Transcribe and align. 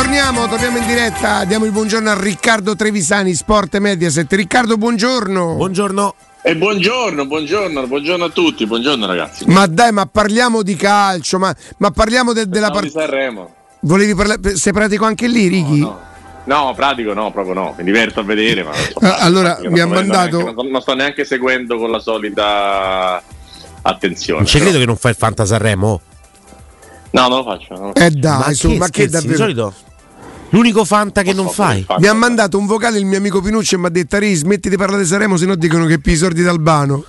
Torniamo, 0.00 0.48
torniamo 0.48 0.78
in 0.78 0.86
diretta. 0.86 1.44
Diamo 1.44 1.66
il 1.66 1.72
buongiorno 1.72 2.08
a 2.08 2.18
Riccardo 2.18 2.74
Trevisani, 2.74 3.34
Sport 3.34 3.76
Mediaset. 3.76 4.32
Riccardo, 4.32 4.78
buongiorno. 4.78 5.56
Buongiorno. 5.56 6.14
E 6.40 6.56
buongiorno, 6.56 7.26
buongiorno, 7.26 7.86
buongiorno 7.86 8.24
a 8.24 8.28
tutti, 8.30 8.64
buongiorno 8.66 9.04
ragazzi. 9.04 9.44
Ma 9.48 9.66
dai, 9.66 9.92
ma 9.92 10.06
parliamo 10.06 10.62
di 10.62 10.74
calcio, 10.74 11.38
ma, 11.38 11.54
ma 11.76 11.90
parliamo 11.90 12.32
de- 12.32 12.48
della 12.48 12.70
partita. 12.70 13.00
Sanremo. 13.00 13.54
Volevi 13.80 14.14
parlare? 14.14 14.56
Sei 14.56 14.72
pratico 14.72 15.04
anche 15.04 15.28
lì, 15.28 15.48
Righi? 15.48 15.80
No, 15.80 15.98
no. 16.44 16.64
no, 16.64 16.74
pratico 16.74 17.12
no, 17.12 17.30
proprio 17.30 17.52
no, 17.52 17.74
mi 17.76 17.84
diverto 17.84 18.20
a 18.20 18.22
vedere. 18.22 18.62
Ma 18.62 18.72
so, 18.72 18.98
ah, 19.00 19.16
allora 19.18 19.58
mi 19.64 19.80
ha 19.80 19.86
mandato. 19.86 20.38
Neanche, 20.38 20.54
non, 20.54 20.70
non, 20.70 20.80
sto 20.80 20.94
neanche 20.94 21.26
seguendo 21.26 21.76
con 21.76 21.90
la 21.90 22.00
solita 22.00 23.22
attenzione. 23.82 24.40
Non 24.40 24.48
ci 24.48 24.60
credo 24.60 24.78
che 24.78 24.86
non 24.86 24.96
fai 24.96 25.10
il 25.10 25.18
Fanta 25.18 25.44
Sanremo. 25.44 26.00
No, 27.10 27.28
non 27.28 27.38
lo 27.38 27.44
faccio. 27.44 27.74
Non 27.74 27.86
lo 27.88 27.92
faccio. 27.94 28.06
Eh 28.06 28.10
dai, 28.12 28.38
ma 28.38 28.52
su, 28.54 28.68
che, 28.68 28.76
ma 28.78 28.88
che 28.88 29.08
davvero? 29.08 29.32
Di 29.32 29.38
solito 29.38 29.74
L'unico 30.50 30.84
Fanta 30.84 31.22
che 31.22 31.32
non 31.32 31.48
fai. 31.48 31.84
Mi 31.98 32.06
ha 32.06 32.12
mandato 32.12 32.58
un 32.58 32.66
vocale 32.66 32.98
il 32.98 33.04
mio 33.04 33.18
amico 33.18 33.40
Pinucci 33.40 33.74
e 33.74 33.78
mi 33.78 33.86
ha 33.86 33.90
detto 33.90 34.18
Ri, 34.18 34.34
smetti 34.34 34.68
di 34.68 34.76
parlare 34.76 35.02
di 35.02 35.08
Saremo, 35.08 35.36
se 35.36 35.46
no 35.46 35.54
dicono 35.54 35.86
che 35.86 35.98
pi 36.00 36.16
sordi 36.16 36.42
d'Albano. 36.42 37.04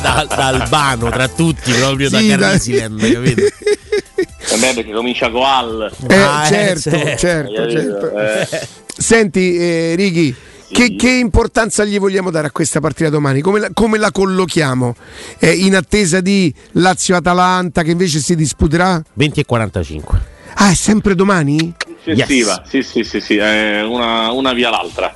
da, 0.00 0.26
da, 0.28 0.46
Albano 0.46 1.10
tra 1.10 1.28
tutti, 1.28 1.72
proprio 1.72 2.08
sì, 2.08 2.28
da 2.28 2.36
Carisiland, 2.36 3.12
capito? 3.12 3.42
Vabbè, 4.50 4.74
perché 4.74 4.92
comincia 4.92 5.30
con 5.30 5.44
Al. 5.44 5.92
Eh, 6.08 6.16
ah, 6.16 6.44
certo, 6.46 6.90
eh, 6.90 7.16
certo, 7.16 7.70
certo, 7.70 7.70
certo. 7.70 8.18
Eh. 8.18 8.68
Senti, 8.96 9.56
eh, 9.56 9.94
Righi, 9.96 10.34
che, 10.72 10.96
che, 10.96 11.10
importanza 11.10 11.84
gli 11.84 11.98
vogliamo 11.98 12.30
dare 12.30 12.48
a 12.48 12.50
questa 12.50 12.80
partita 12.80 13.10
domani? 13.10 13.40
Come 13.40 13.60
la, 13.60 13.70
come 13.72 13.98
la 13.98 14.10
collochiamo? 14.10 14.96
Eh, 15.38 15.52
in 15.52 15.76
attesa 15.76 16.20
di 16.20 16.52
Lazio-Atalanta 16.72 17.82
che 17.82 17.90
invece 17.92 18.18
si 18.18 18.34
disputerà? 18.34 19.02
20 19.12 19.40
e 19.40 19.44
45. 19.44 20.22
Ah, 20.54 20.70
è 20.70 20.74
sempre 20.74 21.14
domani? 21.14 21.72
Yes. 22.04 22.62
Sì, 22.68 22.82
sì, 22.82 23.04
sì, 23.04 23.20
sì, 23.20 23.36
è 23.36 23.82
una, 23.84 24.32
una 24.32 24.52
via 24.52 24.70
l'altra. 24.70 25.14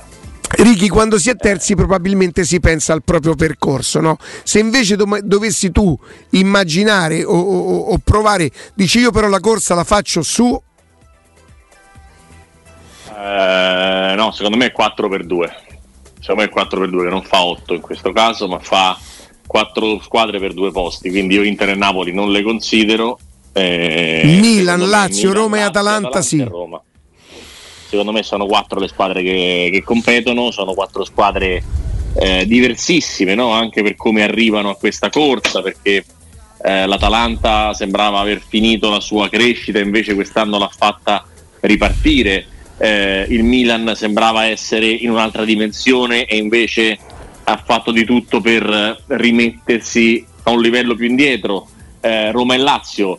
Ricky, 0.49 0.87
quando 0.87 1.19
si 1.19 1.29
è 1.29 1.35
terzi 1.35 1.75
probabilmente 1.75 2.45
si 2.45 2.59
pensa 2.59 2.93
al 2.93 3.03
proprio 3.03 3.35
percorso, 3.35 3.99
no? 3.99 4.17
Se 4.43 4.59
invece 4.59 4.95
dom- 4.95 5.19
dovessi 5.19 5.71
tu 5.71 5.97
immaginare 6.31 7.23
o, 7.25 7.33
o, 7.33 7.77
o, 7.91 7.97
provare, 8.01 8.49
dici 8.73 8.99
io 8.99 9.11
però 9.11 9.27
la 9.27 9.41
corsa 9.41 9.75
la 9.75 9.83
faccio 9.83 10.23
su 10.23 10.59
eh, 13.17 14.15
no, 14.15 14.31
secondo 14.31 14.57
me 14.57 14.67
è 14.67 14.71
4 14.71 15.09
per 15.09 15.25
2. 15.25 15.55
Secondo 16.19 16.41
me 16.41 16.47
è 16.47 16.51
4 16.51 16.79
per 16.79 16.89
2 16.89 17.03
che 17.03 17.09
non 17.09 17.23
fa 17.23 17.43
8 17.43 17.73
in 17.73 17.81
questo 17.81 18.11
caso, 18.11 18.47
ma 18.47 18.59
fa 18.59 18.97
4 19.45 20.01
squadre 20.01 20.39
per 20.39 20.53
due 20.53 20.71
posti. 20.71 21.09
Quindi 21.09 21.35
io 21.35 21.43
Inter 21.43 21.69
e 21.69 21.75
Napoli 21.75 22.13
non 22.13 22.31
le 22.31 22.43
considero. 22.43 23.17
Eh, 23.53 24.21
Milan, 24.39 24.87
Lazio, 24.87 25.29
Milan, 25.29 25.43
Roma 25.43 25.57
e 25.57 25.61
Atalanta, 25.61 26.07
Atalanta 26.07 26.21
sì. 26.21 26.39
E 26.39 26.43
Roma. 26.43 26.81
Secondo 27.87 28.11
me 28.11 28.21
sono 28.21 28.45
4 28.45 28.79
le 28.79 28.87
squadre 28.87 29.23
che, 29.23 29.69
che 29.71 29.83
competono, 29.83 30.51
sono 30.51 30.73
4 30.73 31.05
squadre 31.05 31.63
eh, 32.19 32.45
diversissime, 32.45 33.33
no? 33.33 33.51
anche 33.51 33.81
per 33.81 33.95
come 33.95 34.23
arrivano 34.23 34.69
a 34.69 34.75
questa 34.75 35.09
corsa, 35.09 35.61
perché 35.61 36.03
eh, 36.61 36.85
l'Atalanta 36.85 37.73
sembrava 37.73 38.19
aver 38.19 38.41
finito 38.45 38.89
la 38.89 38.99
sua 38.99 39.29
crescita, 39.29 39.79
invece 39.79 40.15
quest'anno 40.15 40.57
l'ha 40.57 40.69
fatta 40.75 41.25
ripartire 41.61 42.45
eh, 42.77 43.25
il 43.29 43.43
Milan 43.43 43.93
sembrava 43.95 44.45
essere 44.45 44.87
in 44.87 45.09
un'altra 45.09 45.43
dimensione 45.43 46.25
e 46.25 46.37
invece 46.37 46.97
ha 47.43 47.61
fatto 47.63 47.91
di 47.91 48.03
tutto 48.05 48.41
per 48.41 49.03
rimettersi 49.07 50.25
a 50.43 50.51
un 50.51 50.61
livello 50.61 50.95
più 50.95 51.07
indietro. 51.07 51.67
Eh, 52.01 52.31
Roma 52.31 52.55
e 52.55 52.57
Lazio, 52.57 53.17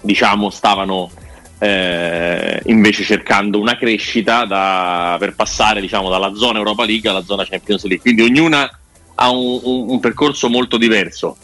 diciamo, 0.00 0.50
stavano 0.50 1.10
eh, 1.58 2.60
invece 2.66 3.04
cercando 3.04 3.58
una 3.58 3.76
crescita 3.76 4.44
da, 4.44 5.16
per 5.18 5.34
passare 5.34 5.80
diciamo, 5.80 6.10
dalla 6.10 6.34
zona 6.34 6.58
Europa 6.58 6.84
League 6.84 7.08
alla 7.08 7.24
zona 7.24 7.44
Champions 7.44 7.84
League. 7.84 8.02
Quindi 8.02 8.22
ognuna 8.22 8.68
ha 9.14 9.30
un, 9.30 9.60
un, 9.62 9.90
un 9.90 10.00
percorso 10.00 10.48
molto 10.48 10.76
diverso. 10.76 11.36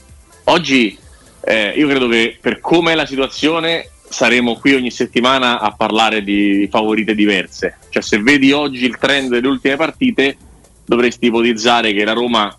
Oggi 0.45 0.99
eh, 1.43 1.73
io 1.77 1.89
credo 1.89 2.09
che 2.09 2.37
per 2.41 2.61
come 2.61 2.93
è 2.93 2.95
la 2.95 3.07
situazione 3.07 3.89
saremo 4.11 4.57
qui 4.57 4.75
ogni 4.75 4.91
settimana 4.91 5.61
a 5.61 5.71
parlare 5.71 6.23
di 6.23 6.69
favorite 6.71 7.15
diverse. 7.15 7.77
Cioè, 7.89 8.03
se 8.03 8.21
vedi 8.21 8.51
oggi 8.51 8.85
il 8.85 8.99
trend 8.99 9.31
delle 9.31 9.47
ultime 9.47 9.77
partite, 9.77 10.37
dovresti 10.85 11.27
ipotizzare 11.27 11.93
che 11.93 12.05
la 12.05 12.13
Roma 12.13 12.47
ha 12.47 12.59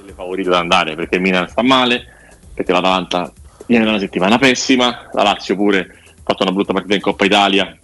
delle 0.00 0.12
favorite 0.12 0.50
da 0.50 0.58
andare 0.58 0.96
perché 0.96 1.16
il 1.16 1.22
Milan 1.22 1.48
sta 1.48 1.62
male, 1.62 2.04
perché 2.52 2.72
l'Atalanta 2.72 3.32
viene 3.66 3.84
da 3.84 3.90
una 3.90 4.00
settimana 4.00 4.38
pessima, 4.38 5.08
la 5.12 5.22
Lazio 5.22 5.54
pure 5.54 5.98
ha 6.04 6.22
fatto 6.24 6.42
una 6.42 6.52
brutta 6.52 6.72
partita 6.72 6.96
in 6.96 7.00
Coppa 7.00 7.24
Italia 7.24 7.78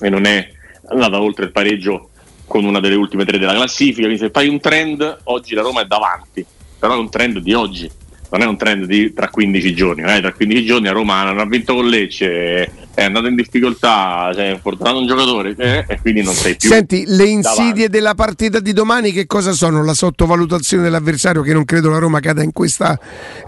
e 0.00 0.10
non 0.10 0.24
è 0.24 0.50
andata 0.88 1.20
oltre 1.20 1.44
il 1.44 1.52
pareggio 1.52 2.10
con 2.46 2.64
una 2.64 2.80
delle 2.80 2.96
ultime 2.96 3.24
tre 3.24 3.38
della 3.38 3.54
classifica. 3.54 4.06
Quindi, 4.08 4.18
se 4.18 4.30
fai 4.30 4.48
un 4.48 4.58
trend, 4.58 5.20
oggi 5.24 5.54
la 5.54 5.62
Roma 5.62 5.82
è 5.82 5.86
davanti, 5.86 6.44
però 6.76 6.94
è 6.94 6.98
un 6.98 7.10
trend 7.10 7.38
di 7.38 7.54
oggi 7.54 7.88
non 8.32 8.40
è 8.40 8.46
un 8.46 8.56
trend 8.56 8.86
di 8.86 9.12
tra 9.12 9.28
15 9.28 9.74
giorni, 9.74 10.02
eh? 10.02 10.20
tra 10.20 10.32
15 10.32 10.64
giorni 10.64 10.88
a 10.88 10.92
Roma 10.92 11.24
non 11.24 11.38
ha 11.38 11.44
vinto 11.44 11.74
con 11.74 11.86
Lecce, 11.86 12.88
è 12.94 13.04
andato 13.04 13.26
in 13.26 13.34
difficoltà, 13.34 14.30
si 14.32 14.40
è 14.40 14.50
infortunato 14.52 14.98
un 14.98 15.06
giocatore 15.06 15.54
eh? 15.58 15.84
e 15.86 16.00
quindi 16.00 16.22
non 16.22 16.32
sei 16.32 16.56
più. 16.56 16.70
Senti, 16.70 17.04
le 17.06 17.24
insidie 17.24 17.64
davanti. 17.64 17.88
della 17.88 18.14
partita 18.14 18.60
di 18.60 18.72
domani 18.72 19.12
che 19.12 19.26
cosa 19.26 19.52
sono? 19.52 19.84
La 19.84 19.92
sottovalutazione 19.92 20.82
dell'avversario 20.82 21.42
che 21.42 21.52
non 21.52 21.66
credo 21.66 21.90
la 21.90 21.98
Roma 21.98 22.20
cada 22.20 22.42
in 22.42 22.52
questa, 22.52 22.98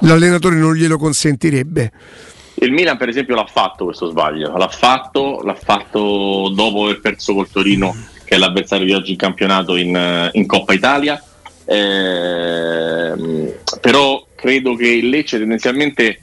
l'allenatore 0.01 0.57
non 0.57 0.75
glielo 0.75 0.99
consentirebbe. 0.99 1.93
Il 2.57 2.71
Milan 2.71 2.99
per 2.99 3.09
esempio 3.09 3.35
l'ha 3.35 3.49
fatto 3.51 3.87
questo 3.87 4.11
sbaglio, 4.11 4.55
l'ha 4.57 4.69
fatto, 4.69 5.41
l'ha 5.43 5.57
fatto 5.57 6.53
dopo 6.55 6.85
aver 6.85 7.01
perso 7.01 7.33
col 7.35 7.49
Torino 7.51 7.95
che 8.25 8.35
è 8.35 8.39
l'avversario 8.39 8.85
di 8.85 8.93
oggi 8.93 9.13
in 9.13 9.17
campionato 9.17 9.77
in, 9.77 10.31
in 10.33 10.47
Coppa 10.47 10.75
Italia. 10.75 11.23
Eh, 11.67 13.15
però 13.81 14.24
credo 14.45 14.77
che 14.77 14.89
il 14.89 15.09
Lecce 15.09 15.39
tendenzialmente 15.39 16.21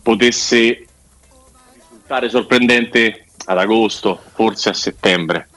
potesse 0.00 0.86
risultare 1.88 2.28
sorprendente 2.28 3.24
ad 3.46 3.58
agosto, 3.58 4.20
forse 4.32 4.68
a 4.68 4.72
settembre. 4.72 5.48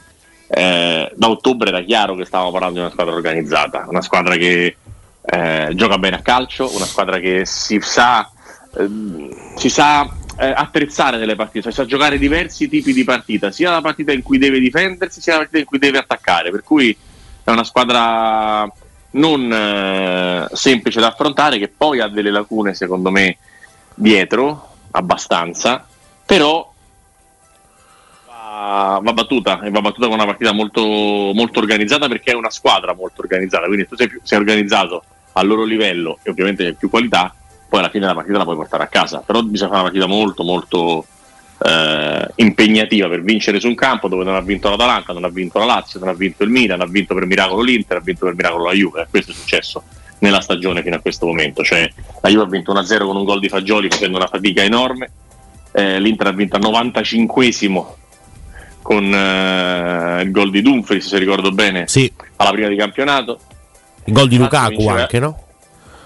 Eh, 0.48 1.12
da 1.14 1.30
ottobre 1.30 1.70
era 1.70 1.84
chiaro 1.84 2.16
che 2.16 2.26
stavamo 2.26 2.50
parlando 2.50 2.76
di 2.76 2.82
una 2.82 2.90
squadra 2.90 3.14
organizzata, 3.14 3.86
una 3.88 4.02
squadra 4.02 4.36
che 4.36 4.78
eh, 5.22 5.70
gioca 5.76 6.00
bene 6.00 6.16
a 6.16 6.22
calcio, 6.22 6.76
una 6.76 6.86
squadra 6.86 7.20
che 7.20 7.46
si 7.46 7.80
sa, 7.82 8.28
eh, 8.76 9.30
si 9.56 9.70
sa 9.70 10.10
eh, 10.40 10.48
attrezzare 10.48 11.18
nelle 11.18 11.36
partite, 11.36 11.62
cioè 11.62 11.72
sa 11.72 11.86
giocare 11.86 12.18
diversi 12.18 12.68
tipi 12.68 12.94
di 12.94 13.04
partita, 13.04 13.52
sia 13.52 13.70
la 13.70 13.82
partita 13.82 14.12
in 14.12 14.24
cui 14.24 14.40
deve 14.40 14.60
difendersi, 14.60 15.22
sia 15.22 15.34
la 15.34 15.40
partita 15.40 15.60
in 15.60 15.66
cui 15.66 15.78
deve 15.78 16.00
attaccare. 16.00 16.50
Per 16.50 16.64
cui 16.64 16.98
è 17.44 17.52
una 17.52 17.64
squadra 17.64 18.68
non 19.18 19.52
eh, 19.52 20.48
semplice 20.54 21.00
da 21.00 21.08
affrontare, 21.08 21.60
che 21.60 21.68
poi 21.68 22.00
ha 22.00 22.08
delle 22.08 22.32
lacune 22.32 22.74
secondo 22.74 23.12
me 23.12 23.38
dietro, 23.94 24.70
abbastanza, 24.92 25.86
però 26.26 26.72
va, 28.28 29.00
va 29.02 29.14
battuta 29.14 29.62
e 29.62 29.70
va 29.70 29.82
battuta 29.82 30.08
con 30.08 30.16
una 30.16 30.26
partita 30.26 30.52
molto, 30.52 30.82
molto, 30.82 31.60
organizzata 31.60 32.08
perché 32.08 32.32
è 32.32 32.36
una 32.36 32.50
squadra 32.50 32.94
molto 32.94 33.22
organizzata, 33.22 33.66
quindi 33.68 33.88
tu 33.88 33.96
sei, 33.96 34.08
più, 34.08 34.20
sei 34.24 34.40
organizzato 34.40 35.04
al 35.34 35.48
loro 35.48 35.64
livello 35.64 36.20
e 36.24 36.32
ovviamente 36.32 36.66
hai 36.66 36.74
più 36.74 36.90
qualità, 36.90 37.34
poi 37.70 37.80
alla 37.80 37.90
fine 37.90 38.02
della 38.02 38.16
partita 38.16 38.38
la 38.38 38.44
puoi 38.44 38.56
portare 38.56 38.84
a 38.84 38.88
casa, 38.88 39.20
però 39.20 39.42
bisogna 39.42 39.70
fare 39.70 39.82
una 39.82 39.92
partita 39.92 40.08
molto 40.08 40.44
molto 40.44 41.06
eh, 41.64 42.28
impegnativa 42.36 43.08
per 43.10 43.22
vincere 43.22 43.60
su 43.60 43.68
un 43.68 43.76
campo 43.76 44.08
dove 44.08 44.24
non 44.24 44.36
ha 44.36 44.42
vinto 44.42 44.70
l'Atalanta, 44.70 45.14
non 45.14 45.24
ha 45.24 45.30
vinto 45.30 45.60
la 45.60 45.66
Lazio, 45.66 46.00
non 46.00 46.10
ha 46.10 46.14
vinto 46.14 46.44
il 46.44 46.50
Milan, 46.50 46.82
ha 46.82 46.86
vinto 46.86 47.14
per 47.14 47.26
miracolo 47.26 47.62
l'Inter, 47.62 47.98
ha 47.98 48.02
vinto 48.02 48.26
per 48.26 48.36
miracolo 48.36 48.66
la 48.66 48.74
Juve. 48.74 49.08
Questo 49.10 49.32
è 49.32 49.34
successo 49.34 49.84
nella 50.20 50.42
stagione 50.42 50.82
fino 50.82 50.96
a 50.96 51.00
questo 51.00 51.26
momento. 51.26 51.64
Cioè, 51.64 51.90
la 52.22 52.30
Juve 52.30 52.44
ha 52.44 52.48
vinto 52.48 52.74
1-0 52.74 53.06
con 53.06 53.16
un 53.16 53.24
gol 53.24 53.40
di 53.40 53.50
Fagioli 53.50 53.90
facendo 53.90 54.18
una 54.18 54.28
fatica 54.28 54.64
enorme, 54.64 55.12
eh, 55.72 56.00
l'Inter 56.00 56.28
ha 56.28 56.32
vinto 56.32 56.56
al 56.56 56.62
95esimo 56.64 57.86
con 58.82 59.14
eh, 59.14 60.22
il 60.24 60.32
gol 60.32 60.50
di 60.50 60.62
Dumfries, 60.62 61.06
se 61.06 61.18
ricordo 61.18 61.52
bene, 61.52 61.88
sì. 61.88 62.12
alla 62.38 62.52
prima 62.52 62.70
di 62.70 62.76
campionato. 62.76 63.40
Il 64.06 64.14
gol 64.14 64.28
di 64.28 64.38
Lukaku 64.38 64.70
vinceva... 64.70 65.02
anche, 65.02 65.20
no? 65.20 65.44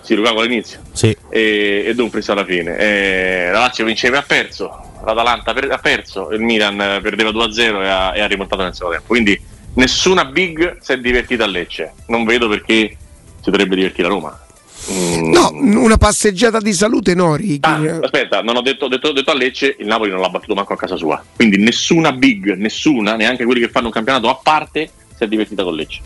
Sì, 0.02 0.16
Lukaku 0.16 0.40
all'inizio 0.40 0.80
sì. 0.92 1.16
e, 1.30 1.84
e 1.86 1.94
Dumfries 1.94 2.28
alla 2.30 2.44
fine. 2.44 2.76
Eh, 2.78 3.50
la 3.52 3.60
Lazio 3.60 3.86
vinceva 3.86 4.18
e 4.18 4.20
ha 4.20 4.24
perso, 4.24 4.91
l'Atalanta 5.04 5.54
per, 5.54 5.72
ha 5.72 5.78
perso, 5.78 6.32
il 6.32 6.42
Milan 6.42 6.78
perdeva 7.02 7.30
2-0 7.30 7.60
e 7.60 7.88
ha, 7.88 8.16
e 8.16 8.22
ha 8.22 8.28
rimontato 8.28 8.64
nel 8.64 8.74
secondo 8.74 8.96
tempo. 8.96 9.14
Quindi 9.14 9.40
nessuna 9.76 10.26
big 10.26 10.78
si 10.80 10.92
è 10.94 11.00
divertita 11.00 11.44
a 11.44 11.48
Lecce. 11.48 11.94
Non 12.08 12.26
vedo 12.26 12.48
perché 12.48 12.98
si 13.42 13.50
dovrebbe 13.50 13.76
divertire 13.76 14.08
a 14.08 14.12
Roma. 14.12 14.40
Mm. 14.92 15.32
No, 15.32 15.52
una 15.54 15.98
passeggiata 15.98 16.60
di 16.60 16.74
salute 16.74 17.14
no, 17.14 17.38
ah, 17.60 18.00
aspetta, 18.02 18.42
non 18.42 18.56
ho 18.56 18.62
detto, 18.62 18.88
detto, 18.88 19.12
detto, 19.12 19.30
a 19.30 19.36
Lecce, 19.36 19.76
il 19.78 19.86
Napoli 19.86 20.10
non 20.10 20.22
l'ha 20.22 20.30
battuto 20.30 20.56
manco 20.56 20.74
a 20.74 20.78
casa 20.78 20.96
sua. 20.96 21.24
Quindi 21.36 21.58
nessuna 21.58 22.12
big, 22.12 22.56
nessuna, 22.56 23.16
neanche 23.16 23.46
quelli 23.46 23.60
che 23.62 23.70
fanno 23.70 23.88
un 23.88 23.92
campionato 23.92 24.28
a 24.30 24.40
parte, 24.42 24.90
si 25.16 25.24
è 25.24 25.28
divertita 25.28 25.64
con 25.64 25.76
Lecce. 25.76 26.02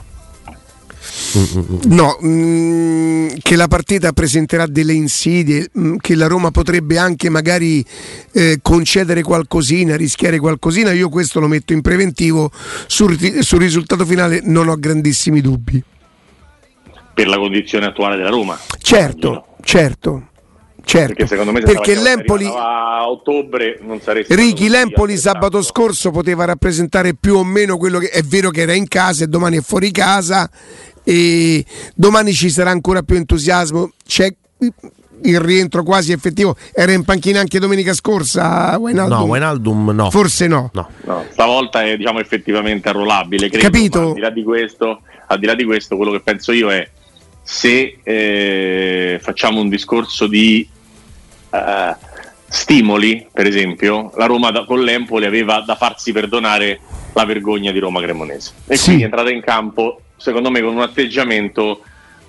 No, 1.88 2.18
mh, 2.20 2.28
mm, 2.28 3.28
che 3.42 3.56
la 3.56 3.68
partita 3.68 4.12
presenterà 4.14 4.66
delle 4.68 4.94
insidie, 4.94 5.70
mh, 5.72 5.88
mm, 5.88 5.96
che 5.98 6.16
la 6.16 6.28
Roma 6.28 6.52
potrebbe 6.52 6.98
anche 6.98 7.30
magari 7.30 7.86
eh, 8.32 8.60
concedere 8.62 9.22
qualcosina, 9.22 9.96
rischiare 9.96 10.40
qualcosina, 10.40 10.92
io 10.92 11.10
questo 11.10 11.40
lo 11.40 11.48
metto 11.48 11.74
in 11.74 11.82
preventivo, 11.82 12.52
sul, 12.88 13.18
sul 13.42 13.60
risultato 13.60 14.06
finale 14.06 14.42
non 14.44 14.70
ho 14.70 14.76
grandissimi 14.76 15.42
dubbi. 15.42 15.84
Per 17.14 17.28
la 17.28 17.38
condizione 17.38 17.86
attuale 17.86 18.18
della 18.18 18.30
Roma? 18.30 18.60
Certo, 18.78 19.28
immagino. 19.28 19.46
certo. 19.62 20.28
Certo, 20.86 21.14
perché 21.16 21.26
secondo 21.26 21.52
me 21.52 21.62
perché 21.62 21.96
l'Empoli 21.96 22.46
a 22.46 23.10
ottobre 23.10 23.80
non 23.82 24.00
sarebbe 24.02 24.36
Ricky 24.36 24.70
l'Empoli 24.70 25.18
sabato 25.18 25.64
scorso 25.64 26.12
poteva 26.12 26.46
rappresentare 26.46 27.16
più 27.16 27.38
o 27.38 27.44
meno 27.44 27.78
quello 27.78 27.98
che 27.98 28.10
è 28.10 28.22
vero 28.22 28.52
che 28.52 28.62
era 28.62 28.74
in 28.74 28.88
casa 28.88 29.24
e 29.24 29.28
domani 29.28 29.58
è 29.58 29.62
fuori 29.62 29.90
casa 29.90 30.48
e 31.06 31.64
domani 31.94 32.34
ci 32.34 32.50
sarà 32.50 32.72
ancora 32.72 33.04
più 33.04 33.16
entusiasmo 33.16 33.92
c'è 34.06 34.34
il 35.24 35.40
rientro 35.40 35.84
quasi 35.84 36.12
effettivo 36.12 36.58
era 36.74 36.92
in 36.92 37.04
panchina 37.04 37.40
anche 37.40 37.60
domenica 37.60 37.94
scorsa 37.94 38.76
Wijnaldum? 38.78 39.18
no 39.18 39.24
Wijnaldum 39.26 39.90
no 39.92 40.12
forse 40.12 40.48
no. 40.48 40.70
no. 40.74 40.90
no 41.04 41.26
stavolta 41.32 41.84
è 41.84 41.96
diciamo 41.96 42.20
effettivamente 42.20 42.90
arruolabile 42.90 43.50
credo, 43.50 43.64
capito 43.64 44.00
al 44.00 44.14
di 44.14 44.20
là 44.20 44.30
di 44.30 44.44
questo 44.44 45.02
al 45.28 45.40
di 45.40 45.46
là 45.46 45.56
di 45.56 45.64
questo 45.64 45.96
quello 45.96 46.12
che 46.12 46.22
penso 46.22 46.52
io 46.52 46.72
è 46.72 46.88
se 47.42 48.00
eh, 48.02 49.20
facciamo 49.22 49.62
un 49.62 49.70
discorso 49.70 50.26
di 50.26 50.68
eh, 51.52 51.96
stimoli, 52.48 53.28
per 53.32 53.46
esempio, 53.46 54.12
la 54.16 54.26
Roma 54.26 54.52
da, 54.52 54.66
con 54.66 54.82
l'Empoli 54.82 55.26
aveva 55.26 55.60
da 55.60 55.76
farsi 55.76 56.12
perdonare 56.12 56.80
la 57.14 57.26
vergogna 57.26 57.72
di 57.72 57.80
Roma 57.80 58.02
Cremonese. 58.02 58.52
E 58.68 58.78
sì. 58.78 58.86
quindi 58.86 59.02
è 59.04 59.06
entrata 59.06 59.30
in 59.30 59.42
campo, 59.42 60.02
secondo 60.18 60.50
me, 60.50 60.62
con 60.62 60.76
un 60.76 60.82
atteggiamento 60.82 61.82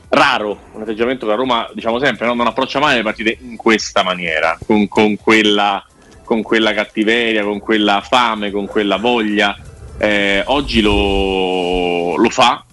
raro, 0.09 0.59
un 0.73 0.83
atteggiamento 0.83 1.27
che 1.27 1.33
la 1.33 1.39
Roma, 1.39 1.69
diciamo 1.73 1.99
sempre, 1.99 2.27
no? 2.27 2.35
non 2.35 2.47
approccia 2.47 2.79
mai 2.79 2.97
le 2.97 3.03
partite 3.03 3.37
in 3.41 3.57
questa 3.57 4.03
maniera, 4.03 4.59
con, 4.65 4.89
con, 4.89 5.17
quella, 5.17 5.85
con 6.25 6.43
quella 6.43 6.73
cattiveria, 6.73 7.43
con 7.43 7.59
quella 7.59 8.01
fame, 8.01 8.51
con 8.51 8.67
quella 8.67 8.97
voglia. 8.97 9.57
Eh, 9.99 10.43
oggi 10.47 10.81
lo, 10.83 12.17
lo 12.17 12.31
fa, 12.31 12.65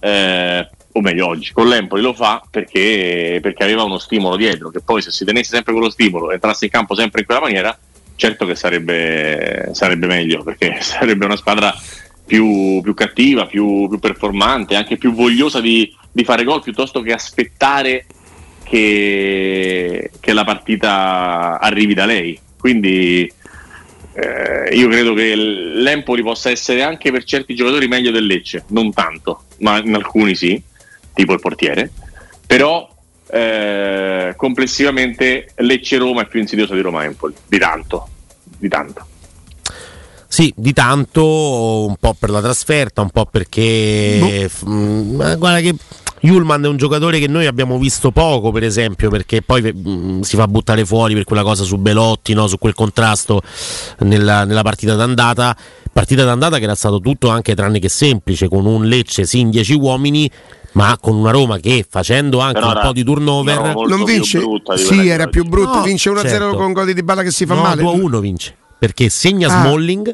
eh, 0.00 0.68
o 0.94 1.00
meglio 1.00 1.26
oggi, 1.28 1.52
con 1.52 1.68
l'Empoli 1.68 2.02
lo 2.02 2.12
fa 2.12 2.42
perché, 2.50 3.38
perché, 3.40 3.62
aveva 3.62 3.84
uno 3.84 3.98
stimolo 3.98 4.36
dietro, 4.36 4.70
che 4.70 4.80
poi 4.80 5.00
se 5.00 5.10
si 5.10 5.24
tenesse 5.24 5.54
sempre 5.54 5.72
quello 5.72 5.90
stimolo 5.90 6.30
e 6.30 6.34
entrasse 6.34 6.66
in 6.66 6.70
campo 6.70 6.94
sempre 6.94 7.20
in 7.20 7.26
quella 7.26 7.40
maniera, 7.40 7.76
certo 8.16 8.44
che 8.44 8.54
sarebbe, 8.54 9.70
sarebbe 9.72 10.06
meglio, 10.06 10.42
perché 10.42 10.78
sarebbe 10.82 11.24
una 11.24 11.36
squadra 11.36 11.74
più, 12.24 12.80
più 12.82 12.94
cattiva, 12.94 13.46
più, 13.46 13.88
più, 13.88 13.98
performante, 13.98 14.76
anche 14.76 14.96
più 14.96 15.12
vogliosa 15.12 15.60
di, 15.60 15.94
di, 16.10 16.24
fare 16.24 16.44
gol 16.44 16.62
piuttosto 16.62 17.00
che 17.00 17.12
aspettare 17.12 18.06
che, 18.64 20.10
che 20.18 20.32
la 20.32 20.44
partita 20.44 21.58
arrivi 21.60 21.94
da 21.94 22.06
lei. 22.06 22.38
Quindi 22.58 23.30
eh, 24.14 24.74
io 24.74 24.88
credo 24.88 25.14
che 25.14 25.34
l'Empoli 25.34 26.22
possa 26.22 26.50
essere 26.50 26.82
anche 26.82 27.10
per 27.10 27.24
certi 27.24 27.54
giocatori 27.54 27.88
meglio 27.88 28.10
del 28.10 28.26
Lecce, 28.26 28.64
non 28.68 28.92
tanto, 28.92 29.44
ma 29.58 29.78
in 29.78 29.94
alcuni 29.94 30.34
sì 30.34 30.62
tipo 31.14 31.32
il 31.32 31.40
portiere, 31.40 31.90
però 32.46 32.88
eh, 33.30 34.34
complessivamente 34.36 35.52
Lecce-Roma 35.56 36.22
è 36.22 36.26
più 36.26 36.40
insidiosa 36.40 36.74
di 36.74 36.80
Roma-Empoli, 36.80 37.34
di 37.46 37.58
tanto, 37.58 38.08
di 38.44 38.68
tanto. 38.68 39.06
Sì, 40.32 40.50
di 40.56 40.72
tanto, 40.72 41.84
un 41.84 41.96
po' 42.00 42.16
per 42.18 42.30
la 42.30 42.40
trasferta, 42.40 43.02
un 43.02 43.10
po' 43.10 43.26
perché... 43.26 44.48
Boh. 44.62 44.70
Mh, 44.70 45.36
guarda 45.36 45.60
che 45.60 45.74
Julman 46.20 46.64
è 46.64 46.68
un 46.68 46.78
giocatore 46.78 47.18
che 47.18 47.28
noi 47.28 47.44
abbiamo 47.44 47.76
visto 47.78 48.12
poco, 48.12 48.50
per 48.50 48.64
esempio, 48.64 49.10
perché 49.10 49.42
poi 49.42 49.60
mh, 49.60 50.20
si 50.20 50.36
fa 50.36 50.48
buttare 50.48 50.86
fuori 50.86 51.12
per 51.12 51.24
quella 51.24 51.42
cosa 51.42 51.64
su 51.64 51.76
Belotti, 51.76 52.32
no? 52.32 52.46
su 52.46 52.56
quel 52.56 52.72
contrasto 52.72 53.42
nella, 53.98 54.44
nella 54.44 54.62
partita 54.62 54.94
d'andata. 54.94 55.54
Partita 55.92 56.24
d'andata 56.24 56.56
che 56.56 56.64
era 56.64 56.76
stato 56.76 56.98
tutto 56.98 57.28
anche 57.28 57.54
tranne 57.54 57.78
che 57.78 57.90
semplice, 57.90 58.48
con 58.48 58.64
un 58.64 58.86
Lecce 58.86 59.26
sì 59.26 59.40
in 59.40 59.50
10 59.50 59.74
uomini 59.74 60.30
ma 60.72 60.96
con 60.98 61.14
una 61.14 61.30
Roma 61.30 61.58
che 61.58 61.84
facendo 61.86 62.38
anche 62.38 62.58
Però 62.58 62.72
un 62.72 62.80
po' 62.80 62.92
di 62.92 63.04
turnover 63.04 63.74
non 63.86 64.04
vince. 64.04 64.40
Sì, 64.76 65.08
era 65.08 65.26
più 65.26 65.44
brutto, 65.44 65.74
no, 65.74 65.82
vince 65.82 66.10
1-0 66.10 66.20
certo. 66.20 66.56
con 66.56 66.72
gol 66.72 66.90
di 66.90 67.02
Balla 67.02 67.22
che 67.22 67.30
si 67.30 67.44
fa 67.44 67.52
no, 67.52 67.60
male. 67.60 67.82
2-1 67.82 68.18
vince, 68.20 68.56
perché 68.82 69.10
segna 69.10 69.46
ah. 69.46 69.60
Smalling 69.60 70.12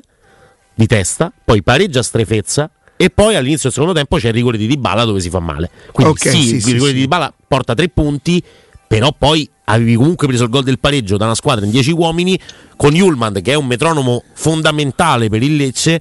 di 0.75 0.87
testa, 0.87 1.33
poi 1.43 1.63
pareggia 1.63 2.03
Strefezza 2.03 2.71
e 2.99 3.09
poi 3.09 3.35
all'inizio 3.35 3.71
del 3.71 3.73
secondo 3.73 3.95
tempo 3.95 4.19
c'è 4.19 4.29
il 4.29 4.35
rigore 4.35 4.59
di 4.59 4.67
Dybala 4.67 5.05
dove 5.05 5.21
si 5.21 5.31
fa 5.31 5.39
male. 5.39 5.71
Quindi 5.91 6.13
okay, 6.13 6.33
sì, 6.35 6.61
sì, 6.61 6.69
il 6.69 6.73
rigore 6.75 6.91
sì, 6.91 6.97
di 6.97 7.01
Dybala 7.01 7.33
porta 7.49 7.73
tre 7.73 7.89
punti, 7.89 8.43
però 8.87 9.15
poi 9.17 9.49
avevi 9.65 9.95
comunque 9.95 10.27
preso 10.27 10.45
il 10.45 10.51
gol 10.51 10.65
del 10.65 10.79
pareggio 10.79 11.17
da 11.17 11.25
una 11.25 11.35
squadra 11.35 11.65
in 11.65 11.71
10 11.71 11.93
uomini 11.93 12.39
con 12.77 12.93
Julman 12.93 13.41
che 13.41 13.53
è 13.53 13.55
un 13.55 13.65
metronomo 13.65 14.23
fondamentale 14.35 15.31
per 15.31 15.43
il 15.43 15.57
Lecce 15.57 15.99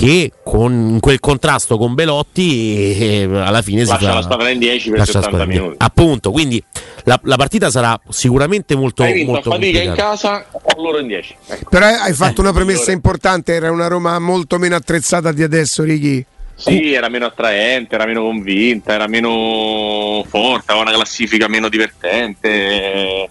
che 0.00 0.32
con 0.42 0.96
quel 0.98 1.20
contrasto 1.20 1.76
con 1.76 1.92
Belotti 1.92 2.96
eh, 2.98 3.28
alla 3.30 3.60
fine 3.60 3.84
lascia 3.84 3.98
si 3.98 4.04
fa 4.06 4.14
la 4.14 4.22
squadra 4.22 4.48
in 4.48 4.58
10 4.58 4.90
per 4.92 5.06
70 5.06 5.44
minuti. 5.44 5.74
appunto 5.76 6.30
quindi 6.30 6.62
la, 7.04 7.20
la, 7.24 7.36
partita 7.36 7.70
sarà 7.70 8.00
sicuramente 8.08 8.74
molto 8.74 9.02
hai 9.02 9.12
vinto 9.12 9.32
molto 9.32 9.50
a 9.50 9.52
fatica 9.52 9.82
in 9.82 9.92
casa 9.92 10.46
o 10.50 10.82
loro 10.82 11.00
in 11.00 11.06
10 11.06 11.36
ecco. 11.48 11.68
però 11.68 11.84
hai 11.84 12.14
fatto 12.14 12.40
eh, 12.40 12.44
una 12.44 12.54
premessa 12.54 12.92
importante 12.92 13.52
era 13.52 13.70
una 13.70 13.88
Roma 13.88 14.18
molto 14.18 14.56
meno 14.56 14.74
attrezzata 14.74 15.32
di 15.32 15.42
adesso 15.42 15.82
Righi. 15.82 16.24
Sì, 16.54 16.92
era 16.92 17.08
meno 17.08 17.24
attraente, 17.24 17.94
era 17.94 18.04
meno 18.04 18.20
convinta, 18.20 18.92
era 18.92 19.06
meno 19.06 20.22
forte, 20.28 20.72
aveva 20.72 20.88
una 20.88 20.94
classifica 20.94 21.48
meno 21.48 21.70
divertente 21.70 23.28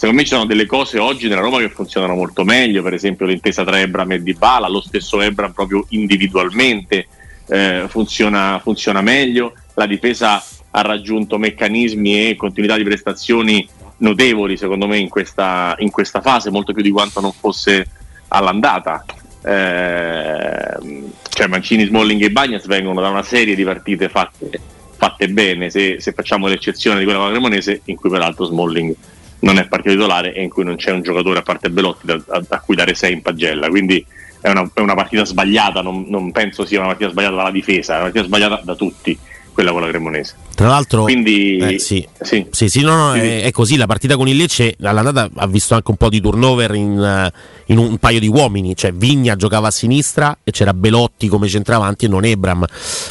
secondo 0.00 0.22
me 0.22 0.26
ci 0.26 0.32
sono 0.32 0.46
delle 0.46 0.64
cose 0.64 0.98
oggi 0.98 1.28
nella 1.28 1.42
Roma 1.42 1.58
che 1.58 1.68
funzionano 1.68 2.14
molto 2.14 2.42
meglio, 2.42 2.82
per 2.82 2.94
esempio 2.94 3.26
l'intesa 3.26 3.64
tra 3.64 3.78
Ebram 3.78 4.12
e 4.12 4.22
Dybala, 4.22 4.66
lo 4.66 4.80
stesso 4.80 5.20
Ebram 5.20 5.52
proprio 5.52 5.84
individualmente 5.90 7.06
eh, 7.46 7.84
funziona, 7.86 8.58
funziona 8.62 9.02
meglio, 9.02 9.52
la 9.74 9.84
difesa 9.84 10.42
ha 10.70 10.80
raggiunto 10.80 11.36
meccanismi 11.36 12.30
e 12.30 12.36
continuità 12.36 12.78
di 12.78 12.82
prestazioni 12.82 13.68
notevoli 13.98 14.56
secondo 14.56 14.86
me 14.86 14.96
in 14.96 15.10
questa, 15.10 15.74
in 15.80 15.90
questa 15.90 16.22
fase, 16.22 16.48
molto 16.48 16.72
più 16.72 16.82
di 16.82 16.90
quanto 16.90 17.20
non 17.20 17.32
fosse 17.32 17.86
all'andata. 18.28 19.04
Eh, 19.44 21.04
cioè 21.28 21.46
Mancini, 21.46 21.84
Smalling 21.84 22.22
e 22.22 22.30
Bagnas 22.30 22.66
vengono 22.66 23.02
da 23.02 23.10
una 23.10 23.22
serie 23.22 23.54
di 23.54 23.64
partite 23.64 24.08
fatte, 24.08 24.58
fatte 24.96 25.28
bene, 25.28 25.68
se, 25.68 26.00
se, 26.00 26.12
facciamo 26.12 26.46
l'eccezione 26.46 27.00
di 27.00 27.04
quella 27.04 27.28
cremonese, 27.28 27.82
in 27.84 27.96
cui 27.96 28.08
peraltro 28.08 28.46
Smalling 28.46 28.96
non 29.40 29.58
è 29.58 29.66
partito 29.66 29.94
titolare 29.94 30.34
e 30.34 30.42
in 30.42 30.50
cui 30.50 30.64
non 30.64 30.76
c'è 30.76 30.90
un 30.90 31.02
giocatore 31.02 31.38
a 31.38 31.42
parte 31.42 31.70
Belotti 31.70 32.06
da, 32.06 32.20
a, 32.28 32.42
a 32.48 32.60
cui 32.60 32.74
dare 32.74 32.94
6 32.94 33.12
in 33.12 33.22
pagella. 33.22 33.68
Quindi 33.68 34.04
è 34.40 34.50
una, 34.50 34.68
è 34.72 34.80
una 34.80 34.94
partita 34.94 35.24
sbagliata, 35.24 35.82
non, 35.82 36.06
non, 36.08 36.32
penso 36.32 36.64
sia 36.64 36.78
una 36.78 36.88
partita 36.88 37.10
sbagliata 37.10 37.34
dalla 37.34 37.50
difesa, 37.50 37.92
è 37.92 37.96
una 37.96 38.04
partita 38.04 38.24
sbagliata 38.24 38.60
da 38.64 38.74
tutti. 38.74 39.18
Quella 39.52 39.72
con 39.72 39.80
la 39.80 39.88
Cremonese. 39.88 40.36
Tra 40.54 40.68
l'altro, 40.68 41.02
Quindi, 41.02 41.56
eh, 41.56 41.78
sì. 41.80 42.06
Sì. 42.20 42.46
Sì, 42.50 42.68
sì, 42.68 42.82
no, 42.82 42.94
no, 42.94 43.14
è, 43.14 43.42
è, 43.42 43.50
così. 43.50 43.76
La 43.76 43.86
partita 43.86 44.16
con 44.16 44.28
il 44.28 44.36
Lecce 44.36 44.76
all'andata 44.80 45.28
ha 45.34 45.46
visto 45.48 45.74
anche 45.74 45.90
un 45.90 45.96
po' 45.96 46.08
di 46.08 46.20
turnover 46.20 46.72
in, 46.72 47.32
in 47.66 47.78
un 47.78 47.98
paio 47.98 48.20
di 48.20 48.28
uomini. 48.28 48.76
Cioè, 48.76 48.92
Vigna 48.92 49.34
giocava 49.34 49.66
a 49.66 49.70
sinistra 49.72 50.38
e 50.44 50.52
c'era 50.52 50.72
Belotti 50.72 51.26
come 51.26 51.48
centravanti 51.48 52.04
e 52.04 52.08
non 52.08 52.24
Ebram. 52.24 52.64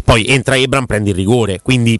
Poi 0.05 0.27
entra 0.27 0.55
Ebram, 0.55 0.85
prende 0.85 1.09
il 1.09 1.15
rigore. 1.17 1.59
Quindi, 1.61 1.99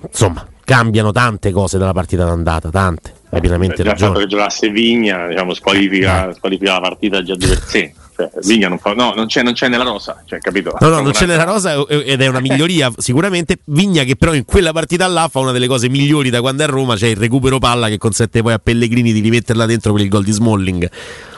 insomma, 0.00 0.48
cambiano 0.64 1.12
tante 1.12 1.52
cose 1.52 1.78
dalla 1.78 1.92
partita 1.92 2.24
d'andata, 2.24 2.70
tante. 2.70 3.12
Hai 3.30 3.40
pienamente 3.40 3.76
cioè, 3.76 3.86
ragione. 3.86 4.10
Il 4.10 4.16
fatto 4.16 4.26
che 4.26 4.34
giocasse 4.34 4.68
Vigna 4.70 5.26
diciamo, 5.26 5.54
squalifica, 5.54 6.30
eh. 6.30 6.34
squalifica 6.34 6.72
la 6.72 6.80
partita 6.80 7.22
già 7.22 7.34
di 7.34 7.46
per 7.46 7.62
sé. 7.64 7.94
Cioè, 8.16 8.30
Vigna 8.44 8.68
non, 8.68 8.78
fa, 8.78 8.94
no, 8.94 9.12
non, 9.14 9.26
c'è, 9.26 9.42
non 9.42 9.54
c'è 9.54 9.68
nella 9.68 9.82
rosa, 9.82 10.22
cioè, 10.24 10.38
capito? 10.38 10.76
No, 10.78 10.88
no, 10.88 11.00
non 11.00 11.10
c'è 11.10 11.26
nella 11.26 11.42
rosa 11.42 11.84
ed 11.88 12.20
è 12.20 12.26
una 12.28 12.40
miglioria 12.40 12.92
sicuramente. 12.96 13.58
Vigna 13.64 14.04
che 14.04 14.14
però 14.14 14.34
in 14.34 14.44
quella 14.44 14.72
partita 14.72 15.06
là 15.08 15.28
fa 15.28 15.40
una 15.40 15.50
delle 15.50 15.66
cose 15.66 15.88
migliori 15.88 16.30
da 16.30 16.40
quando 16.40 16.62
è 16.62 16.66
a 16.66 16.68
Roma, 16.68 16.94
c'è 16.94 17.08
il 17.08 17.16
recupero 17.16 17.58
palla 17.58 17.88
che 17.88 17.98
consente 17.98 18.40
poi 18.40 18.52
a 18.52 18.60
Pellegrini 18.60 19.12
di 19.12 19.20
rimetterla 19.20 19.66
dentro 19.66 19.92
per 19.92 20.02
il 20.02 20.08
gol 20.08 20.22
di 20.22 20.32
Smalling. 20.32 20.88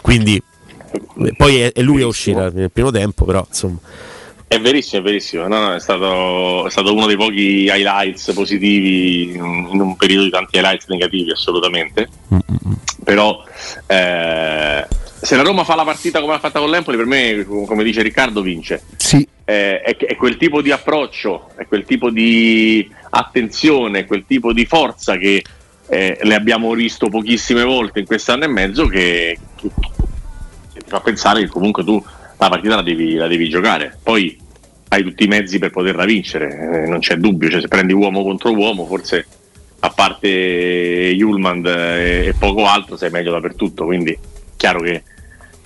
Quindi 0.03 0.43
poi 1.37 1.61
è, 1.61 1.73
è 1.73 1.81
lui 1.81 2.03
a 2.03 2.07
uscire 2.07 2.51
nel 2.53 2.71
primo 2.71 2.91
tempo, 2.91 3.25
però 3.25 3.45
insomma. 3.49 3.79
È 4.49 4.61
verissimo, 4.61 5.01
è 5.01 5.05
verissimo. 5.05 5.49
No, 5.49 5.59
no, 5.59 5.75
è, 5.75 5.81
stato, 5.81 6.67
è, 6.67 6.71
stato, 6.71 6.95
uno 6.95 7.07
dei 7.07 7.17
pochi 7.17 7.65
highlights 7.65 8.33
positivi 8.33 9.33
in 9.33 9.81
un 9.81 9.97
periodo 9.97 10.23
di 10.23 10.31
tanti 10.31 10.57
highlights 10.57 10.87
negativi, 10.87 11.33
assolutamente. 11.33 12.09
Mm-hmm. 12.33 12.75
Però 13.03 13.43
eh, 13.87 14.87
se 15.21 15.37
la 15.37 15.43
Roma 15.43 15.65
fa 15.65 15.75
la 15.75 15.85
partita 15.85 16.21
come 16.21 16.35
ha 16.35 16.39
fatta 16.39 16.61
con 16.61 16.71
l'Empoli, 16.71 16.97
per 16.97 17.07
me, 17.07 17.45
come 17.45 17.83
dice 17.83 18.03
Riccardo, 18.03 18.41
vince. 18.41 18.83
Sì. 18.97 19.27
Eh, 19.45 19.81
è, 19.81 19.97
è, 19.97 20.15
quel 20.15 20.37
tipo 20.37 20.63
di 20.63 20.71
approccio, 20.71 21.51
è 21.57 21.67
quel 21.67 21.85
tipo 21.85 22.11
di 22.11 22.89
attenzione, 23.11 24.07
quel 24.07 24.25
tipo 24.27 24.53
di 24.53 24.65
forza 24.65 25.17
che 25.17 25.43
eh, 25.89 26.19
le 26.23 26.35
abbiamo 26.35 26.73
visto 26.75 27.09
pochissime 27.09 27.65
volte 27.65 27.99
in 27.99 28.07
quest'anno 28.07 28.45
e 28.45 28.49
mezzo 28.49 28.87
che, 28.87 29.39
che, 29.57 29.69
che 30.73 30.81
ti 30.81 30.89
fa 30.89 31.01
pensare 31.01 31.41
che 31.41 31.49
comunque 31.49 31.83
tu 31.83 32.03
la 32.39 32.49
partita 32.49 32.77
la 32.77 32.83
devi, 32.83 33.15
la 33.15 33.27
devi 33.27 33.49
giocare. 33.49 33.99
Poi 34.03 34.39
hai 34.89 35.03
tutti 35.03 35.25
i 35.25 35.29
mezzi 35.29 35.59
per 35.59 35.71
poterla 35.71 36.05
vincere, 36.05 36.85
eh, 36.85 36.89
non 36.89 37.01
c'è 37.01 37.17
dubbio, 37.17 37.51
cioè, 37.51 37.61
se 37.61 37.69
prendi 37.69 37.93
uomo 37.93 38.23
contro 38.23 38.53
uomo 38.53 38.87
forse 38.87 39.27
a 39.81 39.91
parte 39.91 41.15
Julmand 41.15 41.67
e, 41.67 42.27
e, 42.27 42.35
poco 42.39 42.67
altro 42.67 42.97
sei 42.97 43.11
meglio 43.11 43.33
dappertutto, 43.33 43.85
quindi 43.85 44.17
chiaro 44.57 44.81
che, 44.81 45.03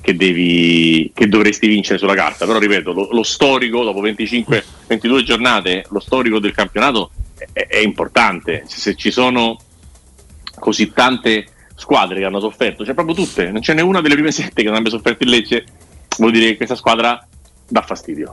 che, 0.01 0.17
devi, 0.17 1.11
che 1.15 1.29
dovresti 1.29 1.69
vincere 1.69 1.99
sulla 1.99 2.15
carta, 2.15 2.47
però 2.47 2.59
ripeto, 2.59 2.93
lo, 2.93 3.09
lo 3.13 3.23
storico 3.23 3.85
dopo 3.85 4.01
25, 4.01 4.65
22 4.87 5.23
giornate, 5.23 5.85
lo 5.91 6.01
storico 6.01 6.39
del 6.39 6.53
campionato 6.53 7.11
è, 7.53 7.67
è 7.67 7.79
importante, 7.79 8.65
se, 8.67 8.79
se 8.79 8.95
ci 8.95 9.11
sono 9.11 9.59
così 10.59 10.93
tante 10.93 11.47
squadre 11.75 12.19
che 12.19 12.25
hanno 12.25 12.41
sofferto, 12.41 12.85
cioè 12.85 12.95
proprio 12.95 13.15
tutte, 13.15 13.51
non 13.51 13.63
ce 13.63 13.75
n'è 13.75 13.81
una 13.81 14.01
delle 14.01 14.15
prime 14.15 14.33
sette 14.33 14.63
che 14.63 14.69
non 14.69 14.77
abbia 14.77 14.91
sofferto 14.91 15.23
il 15.23 15.31
Lecce, 15.31 15.65
vuol 16.21 16.33
dire 16.33 16.51
che 16.51 16.57
questa 16.57 16.77
squadra 16.77 17.27
dà 17.71 17.83
fastidio, 17.83 18.33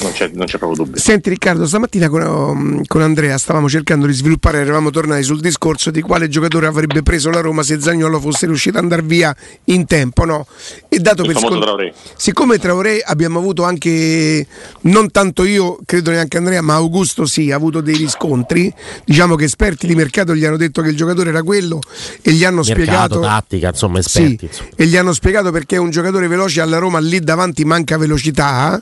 non 0.00 0.12
c'è, 0.12 0.30
non 0.32 0.46
c'è, 0.46 0.56
proprio 0.56 0.84
dubbio. 0.84 1.00
Senti 1.00 1.28
Riccardo, 1.28 1.66
stamattina 1.66 2.08
con, 2.08 2.22
um, 2.22 2.82
con, 2.86 3.02
Andrea 3.02 3.36
stavamo 3.36 3.68
cercando 3.68 4.06
di 4.06 4.14
sviluppare, 4.14 4.60
eravamo 4.60 4.88
tornati 4.88 5.22
sul 5.22 5.40
discorso 5.40 5.90
di 5.90 6.00
quale 6.00 6.28
giocatore 6.28 6.66
avrebbe 6.66 7.02
preso 7.02 7.28
la 7.28 7.40
Roma 7.40 7.62
se 7.62 7.80
Zagnolo 7.80 8.18
fosse 8.18 8.46
riuscito 8.46 8.78
ad 8.78 8.84
andare 8.84 9.02
via 9.02 9.34
in 9.64 9.84
tempo, 9.84 10.24
no? 10.24 10.46
E 10.88 10.98
dato 11.00 11.22
per 11.24 11.36
scont- 11.36 11.60
Traoré. 11.60 11.92
Siccome 12.16 12.58
Traoré 12.58 13.00
abbiamo 13.04 13.38
avuto 13.38 13.62
anche, 13.64 14.46
non 14.82 15.10
tanto 15.10 15.44
io, 15.44 15.78
credo 15.84 16.10
neanche 16.10 16.38
Andrea, 16.38 16.62
ma 16.62 16.74
Augusto 16.74 17.26
sì, 17.26 17.52
ha 17.52 17.56
avuto 17.56 17.82
dei 17.82 17.96
riscontri, 17.96 18.72
diciamo 19.04 19.34
che 19.34 19.44
esperti 19.44 19.86
di 19.86 19.94
mercato 19.94 20.34
gli 20.34 20.46
hanno 20.46 20.56
detto 20.56 20.80
che 20.80 20.88
il 20.88 20.96
giocatore 20.96 21.28
era 21.28 21.42
quello 21.42 21.80
e 22.22 22.32
gli 22.32 22.44
hanno 22.44 22.62
mercato, 22.62 22.80
spiegato... 22.82 23.20
tattica, 23.20 23.68
insomma, 23.68 23.98
esperti. 23.98 24.48
Sì, 24.50 24.62
e 24.74 24.86
gli 24.86 24.96
hanno 24.96 25.12
spiegato 25.12 25.50
perché 25.50 25.76
è 25.76 25.78
un 25.78 25.90
giocatore 25.90 26.26
veloce 26.26 26.62
alla 26.62 26.78
Roma 26.78 26.98
lì 27.00 27.20
davanti 27.20 27.66
manca 27.66 27.98
velocità 27.98 28.77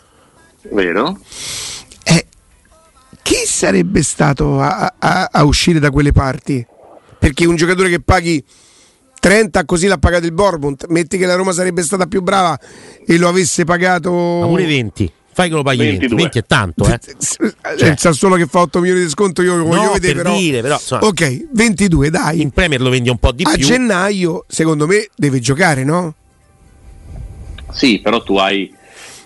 Vero? 0.71 1.19
Eh, 2.05 2.27
chi 3.23 3.47
sarebbe 3.47 4.03
stato 4.03 4.61
a, 4.61 4.95
a, 4.99 5.29
a, 5.33 5.45
uscire 5.45 5.79
da 5.79 5.91
quelle 5.91 6.13
parti? 6.13 6.65
Perché 7.19 7.47
un 7.47 7.57
giocatore 7.57 7.89
che 7.89 8.01
paghi 8.01 8.43
30 9.21 9.65
così 9.65 9.87
l'ha 9.87 9.99
pagato 9.99 10.27
il 10.27 10.33
Bournemouth, 10.33 10.87
metti 10.89 11.19
che 11.19 11.27
la 11.27 11.35
Roma 11.35 11.53
sarebbe 11.53 11.83
stata 11.83 12.07
più 12.07 12.23
brava 12.23 12.59
e 13.07 13.19
lo 13.19 13.29
avesse 13.29 13.65
pagato... 13.65 14.11
Ma 14.13 14.47
pure 14.47 14.67
20 14.67 15.13
fai 15.37 15.51
che 15.51 15.55
lo 15.55 15.63
paghi 15.63 15.99
20, 15.99 16.15
20 16.15 16.39
è 16.39 16.45
tanto 16.47 16.87
eh. 16.87 16.99
cioè. 17.77 17.89
il 17.91 17.99
Sassuolo 17.99 18.37
che 18.37 18.47
fa 18.47 18.61
8 18.61 18.81
milioni 18.81 19.03
di 19.03 19.09
sconto 19.11 19.43
io 19.43 19.57
lo 19.57 19.65
voglio 19.65 19.83
no, 19.83 19.93
vedere 19.93 20.15
per 20.15 20.23
però, 20.23 20.37
dire, 20.39 20.61
però 20.63 20.75
insomma, 20.77 21.05
ok 21.05 21.49
22 21.53 22.09
dai 22.09 22.41
in 22.41 22.51
Premier 22.53 22.81
lo 22.81 22.89
vendi 22.89 23.11
un 23.11 23.19
po' 23.19 23.33
di 23.33 23.43
a 23.45 23.53
più 23.53 23.63
a 23.63 23.69
gennaio 23.69 24.47
secondo 24.49 24.87
me 24.87 25.07
deve 25.15 25.39
giocare 25.41 25.85
no? 25.85 26.15
sì 27.71 27.99
però 27.99 28.23
tu 28.23 28.39
hai 28.39 28.75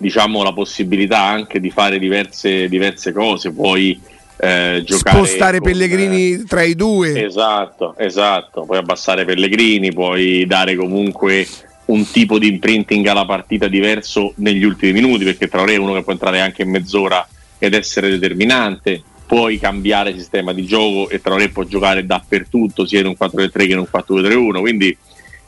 diciamo, 0.00 0.42
la 0.42 0.52
possibilità 0.52 1.22
anche 1.22 1.60
di 1.60 1.70
fare 1.70 1.98
diverse, 1.98 2.68
diverse 2.68 3.12
cose, 3.12 3.52
puoi 3.52 4.00
eh, 4.38 4.82
giocare 4.84 5.16
spostare 5.18 5.58
con, 5.58 5.70
Pellegrini 5.70 6.32
eh, 6.32 6.44
tra 6.44 6.62
i 6.62 6.74
due. 6.74 7.22
Esatto, 7.22 7.94
esatto, 7.98 8.62
puoi 8.62 8.78
abbassare 8.78 9.26
Pellegrini, 9.26 9.92
puoi 9.92 10.46
dare 10.46 10.74
comunque 10.74 11.46
un 11.86 12.10
tipo 12.10 12.38
di 12.38 12.48
imprinting 12.48 13.06
alla 13.06 13.26
partita 13.26 13.68
diverso 13.68 14.32
negli 14.36 14.64
ultimi 14.64 14.92
minuti, 14.92 15.24
perché 15.24 15.48
Traoré 15.48 15.74
è 15.74 15.78
uno 15.78 15.92
che 15.92 16.02
può 16.02 16.12
entrare 16.12 16.40
anche 16.40 16.62
in 16.62 16.70
mezz'ora 16.70 17.26
ed 17.58 17.74
essere 17.74 18.08
determinante. 18.08 19.02
Puoi 19.26 19.58
cambiare 19.58 20.14
sistema 20.14 20.52
di 20.52 20.64
gioco 20.64 21.10
e 21.10 21.20
Traoré 21.20 21.50
può 21.50 21.64
giocare 21.64 22.06
dappertutto, 22.06 22.86
sia 22.86 23.00
in 23.00 23.06
un 23.06 23.16
4-3 23.20 23.50
che 23.50 23.64
in 23.64 23.78
un 23.78 23.88
4-2-3-1. 23.92 24.60
Quindi 24.60 24.96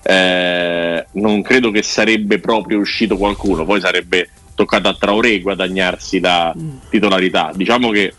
eh, 0.03 1.07
non 1.13 1.43
credo 1.43 1.71
che 1.71 1.83
sarebbe 1.83 2.39
proprio 2.39 2.79
uscito 2.79 3.17
qualcuno, 3.17 3.65
poi 3.65 3.81
sarebbe 3.81 4.29
toccato 4.63 4.89
a 4.89 4.95
Traoré 4.95 5.41
guadagnarsi 5.41 6.21
la 6.21 6.55
mm. 6.57 6.77
titolarità. 6.89 7.51
Diciamo 7.55 7.91
che 7.91 8.15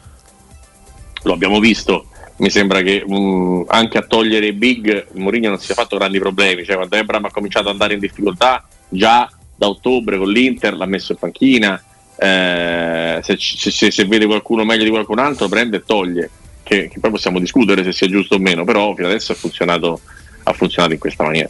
lo 1.24 1.34
abbiamo 1.34 1.60
visto, 1.60 2.08
mi 2.38 2.50
sembra 2.50 2.82
che 2.82 3.04
um, 3.06 3.64
anche 3.68 3.98
a 3.98 4.02
togliere 4.02 4.54
Big 4.54 5.08
Mourinho 5.14 5.50
non 5.50 5.60
si 5.60 5.68
sia 5.68 5.76
fatto 5.76 5.98
grandi 5.98 6.20
problemi, 6.20 6.66
cioè 6.66 6.76
quando 6.76 6.96
Ebram 6.96 7.26
ha 7.26 7.32
cominciato 7.32 7.68
ad 7.68 7.74
andare 7.74 7.94
in 7.94 8.00
difficoltà 8.00 8.66
già 8.90 9.30
da 9.56 9.68
ottobre 9.68 10.18
con 10.18 10.30
l'Inter 10.30 10.76
l'ha 10.76 10.86
messo 10.86 11.14
in 11.14 11.18
panchina, 11.20 11.82
eh, 12.18 13.20
se, 13.24 13.38
se, 13.40 13.92
se, 13.92 14.06
vede 14.06 14.26
qualcuno 14.26 14.66
meglio 14.66 14.84
di 14.84 14.90
qualcun 14.90 15.20
altro 15.20 15.48
prende 15.48 15.78
e 15.78 15.84
toglie, 15.86 16.30
che, 16.64 16.90
che 16.90 17.00
poi 17.00 17.12
possiamo 17.12 17.40
discutere 17.40 17.84
se 17.84 17.94
sia 17.94 18.08
giusto 18.08 18.36
o 18.36 18.40
meno, 18.40 18.66
però 18.66 18.94
fino 18.94 19.08
adesso 19.08 19.32
ha 19.32 19.36
funzionato, 19.36 20.02
ha 20.44 20.54
funzionato 20.54 20.94
in 20.94 21.00
questa 21.00 21.24
maniera. 21.24 21.50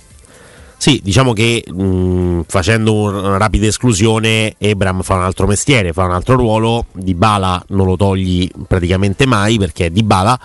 Sì, 0.84 1.00
diciamo 1.02 1.32
che 1.32 1.64
mh, 1.66 2.42
facendo 2.46 2.94
una 2.94 3.38
rapida 3.38 3.68
esclusione, 3.68 4.56
Ebram 4.58 5.02
fa 5.02 5.14
un 5.14 5.22
altro 5.22 5.48
mestiere, 5.48 5.94
fa 5.94 6.04
un 6.04 6.12
altro 6.12 6.36
ruolo, 6.36 6.88
Di 6.92 7.14
Bala 7.14 7.64
non 7.70 7.86
lo 7.86 7.96
togli 7.96 8.50
praticamente 8.68 9.26
mai 9.26 9.58
perché 9.58 9.86
è 9.86 9.90
Di 9.92 10.04
Bala, 10.04 10.38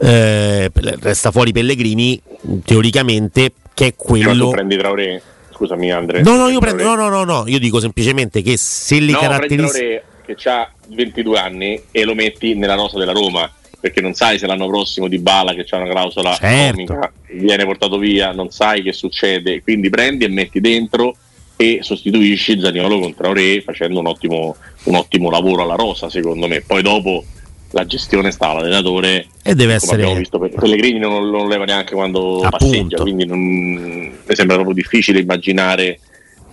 eh, 0.00 0.70
resta 0.72 1.30
fuori 1.30 1.52
Pellegrini, 1.52 2.18
teoricamente, 2.64 3.52
che 3.74 3.88
è 3.88 3.94
quello... 3.94 4.44
Ma 4.44 4.44
tu 4.44 4.50
prendi 4.52 4.78
Traoré? 4.78 5.22
Scusami 5.52 5.92
Andrea. 5.92 6.22
No, 6.22 6.36
no, 6.36 6.48
io 6.48 6.58
prendo, 6.58 6.82
no, 6.82 6.94
no, 6.94 7.10
no, 7.10 7.24
no, 7.24 7.44
io 7.46 7.58
dico 7.58 7.78
semplicemente 7.78 8.40
che 8.40 8.56
se 8.56 8.98
le 8.98 9.12
no, 9.12 9.18
caratteristiche... 9.18 10.04
che 10.24 10.48
ha 10.48 10.72
22 10.88 11.38
anni 11.38 11.82
e 11.90 12.04
lo 12.04 12.14
metti 12.14 12.54
nella 12.54 12.76
rosa 12.76 12.96
della 12.96 13.12
Roma 13.12 13.46
perché 13.78 14.00
non 14.00 14.14
sai 14.14 14.38
se 14.38 14.46
l'anno 14.46 14.66
prossimo 14.66 15.08
di 15.08 15.18
Bala 15.18 15.54
che 15.54 15.64
c'è 15.64 15.76
una 15.76 15.88
clausola 15.88 16.32
certo. 16.34 17.10
viene 17.32 17.64
portato 17.64 17.98
via, 17.98 18.32
non 18.32 18.50
sai 18.50 18.82
che 18.82 18.92
succede, 18.92 19.62
quindi 19.62 19.90
prendi 19.90 20.24
e 20.24 20.28
metti 20.28 20.60
dentro 20.60 21.14
e 21.56 21.78
sostituisci 21.82 22.60
Zaniolo 22.60 22.98
con 23.00 23.14
Traoré 23.14 23.62
facendo 23.62 24.00
un 24.00 24.06
ottimo, 24.06 24.56
un 24.84 24.94
ottimo 24.94 25.30
lavoro 25.30 25.62
alla 25.62 25.74
rosa 25.74 26.10
secondo 26.10 26.46
me. 26.46 26.60
Poi 26.60 26.82
dopo 26.82 27.24
la 27.70 27.84
gestione 27.84 28.30
sta 28.30 28.50
all'allenatore 28.50 29.26
e 29.42 29.54
deve 29.54 29.74
essere 29.74 29.94
abbiamo 29.94 30.14
visto 30.14 30.38
Pellegrini 30.38 30.98
non, 30.98 31.28
non 31.30 31.48
leva 31.48 31.64
neanche 31.64 31.94
quando 31.94 32.40
Appunto. 32.40 32.56
passeggia 32.56 33.02
quindi 33.02 33.26
non, 33.26 33.38
mi 33.38 34.34
sembra 34.34 34.54
proprio 34.54 34.74
difficile 34.74 35.20
immaginare 35.20 35.98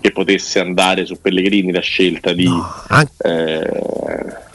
che 0.03 0.11
potesse 0.11 0.59
andare 0.59 1.05
su 1.05 1.15
Pellegrini 1.21 1.71
la 1.71 1.79
scelta 1.79 2.33
di 2.33 2.43
no, 2.43 2.69
anche, 2.89 3.13
eh, 3.23 3.69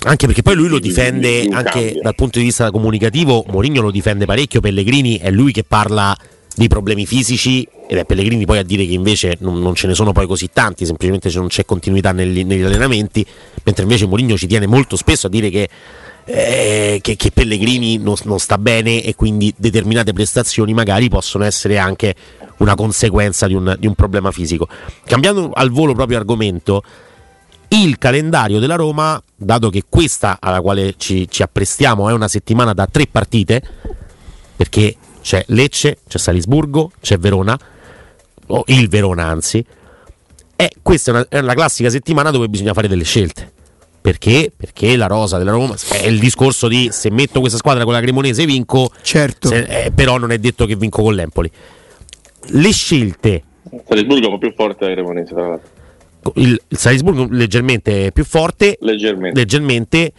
anche, 0.01 0.27
perché 0.27 0.43
poi 0.43 0.55
lui 0.55 0.69
lo 0.69 0.79
difende 0.79 1.47
di, 1.47 1.49
anche 1.51 1.71
cambio. 1.71 2.03
dal 2.03 2.15
punto 2.15 2.39
di 2.39 2.45
vista 2.45 2.71
comunicativo 2.71 3.47
Mourinho 3.49 3.81
lo 3.81 3.91
difende 3.91 4.27
parecchio 4.27 4.61
Pellegrini 4.61 5.19
è 5.19 5.31
lui 5.31 5.53
che 5.53 5.65
parla 5.65 6.15
di 6.55 6.69
problemi 6.69 7.07
fisici 7.07 7.67
ed 7.87 7.97
è 7.97 8.05
Pellegrini 8.05 8.45
poi 8.45 8.59
a 8.59 8.63
dire 8.63 8.85
che 8.85 8.93
invece 8.93 9.39
non, 9.41 9.59
non 9.59 9.75
ce 9.75 9.87
ne 9.87 9.95
sono 9.95 10.13
poi 10.13 10.27
così 10.27 10.51
tanti 10.53 10.85
semplicemente 10.85 11.31
non 11.33 11.49
c'è 11.49 11.65
continuità 11.65 12.13
negli, 12.13 12.45
negli 12.45 12.65
allenamenti 12.65 13.25
mentre 13.63 13.85
invece 13.85 14.05
Mourinho 14.05 14.37
ci 14.37 14.47
tiene 14.47 14.67
molto 14.67 14.97
spesso 14.97 15.29
a 15.29 15.31
dire 15.31 15.49
che 15.49 15.67
eh, 16.31 16.99
che, 17.01 17.17
che, 17.17 17.31
Pellegrini 17.31 17.97
non, 17.97 18.15
non, 18.25 18.39
sta 18.39 18.59
bene 18.59 19.03
e 19.03 19.15
quindi 19.15 19.53
determinate 19.57 20.13
prestazioni 20.13 20.75
magari 20.75 21.09
possono 21.09 21.45
essere 21.45 21.79
anche 21.79 22.15
una 22.59 22.75
conseguenza 22.75 23.47
di 23.47 23.55
un, 23.55 23.75
di 23.79 23.87
un 23.87 23.95
problema 23.95 24.31
fisico. 24.31 24.69
Cambiando 25.05 25.51
al 25.55 25.71
volo 25.71 25.95
proprio 25.95 26.19
argomento, 26.19 26.83
il 27.69 27.97
calendario 27.97 28.59
della 28.59 28.75
Roma, 28.75 29.21
dato 29.35 29.71
che 29.71 29.85
questa 29.89 30.37
alla 30.39 30.61
quale 30.61 30.95
ci, 30.99 31.27
ci 31.31 31.43
apprestiamo 31.43 32.11
è 32.11 32.13
una 32.13 32.29
settimana 32.29 32.75
da 32.75 32.87
tre 32.87 33.07
partite, 33.07 33.63
perché 34.55 34.97
c'è 35.23 35.43
Lecce, 35.49 36.01
c'è 36.07 36.19
Salisburgo, 36.19 36.93
c'è 37.01 37.17
Verona, 37.17 37.59
o 38.49 38.65
il 38.67 38.89
Verona 38.89 39.25
anzi, 39.25 39.65
e 40.57 40.73
questa 40.83 41.11
è, 41.11 41.15
una, 41.15 41.27
è 41.27 41.41
la 41.41 41.55
classica 41.55 41.89
settimana 41.89 42.31
dove 42.31 42.49
bisogna 42.49 42.75
fare 42.75 42.89
delle 42.89 43.05
scelte 43.05 43.57
perché? 44.09 44.51
Perché 44.57 44.97
la 44.97 45.07
rosa 45.07 45.37
della 45.37 45.51
Roma 45.51 45.77
è 45.93 46.07
il 46.07 46.19
discorso 46.19 46.67
di 46.67 46.89
se 46.91 47.11
metto 47.11 47.41
questa 47.41 47.59
squadra 47.59 47.85
con 47.85 47.93
la 47.93 48.01
Cremonese 48.01 48.47
vinco, 48.47 48.91
certo. 49.03 49.49
se, 49.49 49.85
eh, 49.85 49.91
però 49.91 50.17
non 50.17 50.33
è 50.33 50.39
detto 50.39 50.65
che 50.65 50.77
vinco 50.77 51.03
con 51.03 51.15
l'Empoli. 51.15 51.51
Le 52.53 52.73
scelte. 52.73 53.43
Salisburgo 53.87 54.23
è 54.23 54.31
un 54.31 54.33
po' 54.33 54.39
più 54.39 54.55
forte 54.57 54.87
della 54.87 54.95
Cremonese, 54.95 55.35
tra 55.35 55.49
l'altro. 55.49 56.33
Il, 56.37 56.59
il 56.69 56.79
Salisburgo 56.79 57.27
leggermente 57.29 58.11
più 58.13 58.25
forte, 58.25 58.79
leggermente. 58.81 59.39
leggermente 59.39 60.13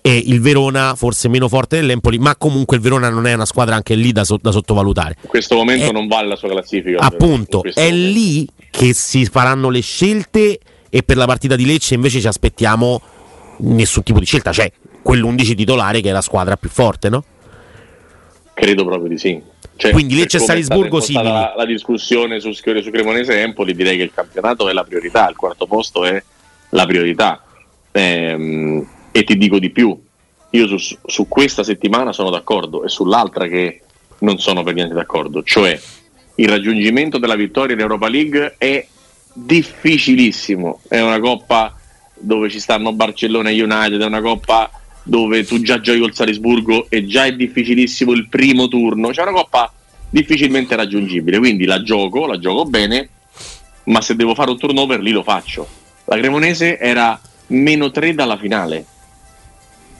e 0.00 0.16
il 0.16 0.40
Verona 0.40 0.94
forse 0.94 1.26
meno 1.26 1.48
forte 1.48 1.80
dell'Empoli, 1.80 2.18
ma 2.18 2.36
comunque 2.36 2.76
il 2.76 2.82
Verona 2.84 3.08
non 3.08 3.26
è 3.26 3.32
una 3.32 3.46
squadra 3.46 3.74
anche 3.74 3.96
lì 3.96 4.12
da, 4.12 4.22
so, 4.22 4.38
da 4.40 4.52
sottovalutare. 4.52 5.16
In 5.22 5.28
questo 5.28 5.56
momento 5.56 5.88
è, 5.88 5.92
non 5.92 6.06
vale 6.06 6.28
la 6.28 6.36
sua 6.36 6.50
classifica. 6.50 7.00
Appunto, 7.00 7.64
è 7.64 7.90
momento. 7.90 8.12
lì 8.12 8.48
che 8.70 8.94
si 8.94 9.24
faranno 9.24 9.70
le 9.70 9.80
scelte 9.80 10.60
e 10.88 11.02
per 11.02 11.16
la 11.16 11.26
partita 11.26 11.56
di 11.56 11.66
Lecce 11.66 11.94
invece 11.94 12.20
ci 12.20 12.28
aspettiamo 12.28 13.00
nessun 13.58 14.02
tipo 14.02 14.18
di 14.18 14.26
scelta, 14.26 14.52
cioè 14.52 14.70
quell'11 15.02 15.54
titolare 15.54 16.00
che 16.00 16.10
è 16.10 16.12
la 16.12 16.20
squadra 16.20 16.56
più 16.56 16.68
forte, 16.68 17.08
no? 17.08 17.24
Credo 18.54 18.84
proprio 18.84 19.08
di 19.08 19.18
sì. 19.18 19.42
Cioè, 19.76 19.90
Quindi 19.90 20.14
Lecce 20.14 20.36
e 20.36 20.40
Salisburgo 20.40 21.00
sì. 21.00 21.12
La, 21.14 21.52
la 21.56 21.66
discussione 21.66 22.38
su 22.38 22.52
Schiore 22.52 22.82
su 22.82 22.90
Cremonese 22.90 23.34
e 23.34 23.40
Empoli 23.40 23.74
direi 23.74 23.96
che 23.96 24.04
il 24.04 24.12
campionato 24.14 24.68
è 24.68 24.72
la 24.72 24.84
priorità, 24.84 25.28
il 25.28 25.36
quarto 25.36 25.66
posto 25.66 26.04
è 26.04 26.22
la 26.70 26.86
priorità. 26.86 27.42
Ehm, 27.90 28.86
e 29.10 29.24
ti 29.24 29.36
dico 29.36 29.58
di 29.58 29.70
più, 29.70 30.00
io 30.50 30.78
su, 30.78 30.96
su 31.04 31.28
questa 31.28 31.62
settimana 31.62 32.12
sono 32.12 32.30
d'accordo 32.30 32.84
e 32.84 32.88
sull'altra 32.88 33.46
che 33.46 33.82
non 34.18 34.38
sono 34.38 34.62
per 34.62 34.74
niente 34.74 34.94
d'accordo, 34.94 35.42
cioè 35.42 35.78
il 36.36 36.48
raggiungimento 36.48 37.18
della 37.18 37.36
vittoria 37.36 37.74
in 37.74 37.80
Europa 37.80 38.08
League 38.08 38.54
è 38.58 38.86
difficilissimo, 39.32 40.80
è 40.88 41.00
una 41.00 41.20
coppa 41.20 41.76
dove 42.18 42.48
ci 42.48 42.60
stanno 42.60 42.92
Barcellona 42.92 43.50
e 43.50 43.62
United, 43.62 44.00
è 44.00 44.06
una 44.06 44.20
coppa 44.20 44.70
dove 45.02 45.44
tu 45.44 45.60
già 45.60 45.80
giochi 45.80 46.00
col 46.00 46.14
Salisburgo 46.14 46.86
e 46.88 47.04
già 47.06 47.24
è 47.26 47.32
difficilissimo 47.34 48.12
il 48.12 48.28
primo 48.28 48.68
turno, 48.68 49.10
c'è 49.10 49.22
una 49.22 49.32
coppa 49.32 49.72
difficilmente 50.08 50.76
raggiungibile, 50.76 51.38
quindi 51.38 51.64
la 51.64 51.82
gioco, 51.82 52.26
la 52.26 52.38
gioco 52.38 52.64
bene, 52.64 53.08
ma 53.84 54.00
se 54.00 54.16
devo 54.16 54.34
fare 54.34 54.50
un 54.50 54.58
turnover 54.58 55.00
lì 55.00 55.10
lo 55.10 55.22
faccio. 55.22 55.66
La 56.04 56.16
Cremonese 56.16 56.78
era 56.78 57.20
meno 57.48 57.90
3 57.90 58.14
dalla 58.14 58.36
finale, 58.36 58.84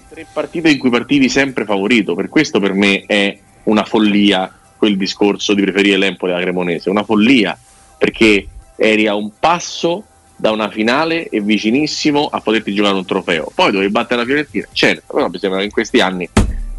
tre 0.09 0.27
partite 0.33 0.71
in 0.71 0.79
cui 0.79 0.91
partivi 0.91 1.29
sempre 1.29 1.65
favorito, 1.65 2.15
per 2.15 2.29
questo 2.29 2.61
per 2.61 2.73
me 2.73 3.05
è 3.07 3.39
una 3.65 3.85
follia 3.85 4.61
quel 4.77 4.97
discorso 4.97 5.55
di 5.55 5.63
preferire 5.63 5.97
l'Empoli 5.97 6.33
alla 6.33 6.43
Cremonese, 6.43 6.91
una 6.91 7.05
follia, 7.05 7.59
perché 7.99 8.47
eri 8.77 9.07
a 9.07 9.15
un 9.15 9.33
passo 9.39 10.05
da 10.37 10.51
una 10.51 10.69
finale 10.69 11.29
e 11.29 11.41
vicinissimo 11.41 12.27
a 12.27 12.41
poterti 12.41 12.75
giocare 12.75 12.95
un 12.95 13.05
trofeo. 13.05 13.51
Poi 13.55 13.71
dovevi 13.71 13.91
battere 13.91 14.21
la 14.21 14.27
Fiorentina, 14.27 14.67
certo, 14.73 15.15
però 15.15 15.29
mi 15.29 15.39
sembra 15.39 15.61
che 15.61 15.67
in 15.67 15.71
questi 15.73 16.01
anni 16.01 16.29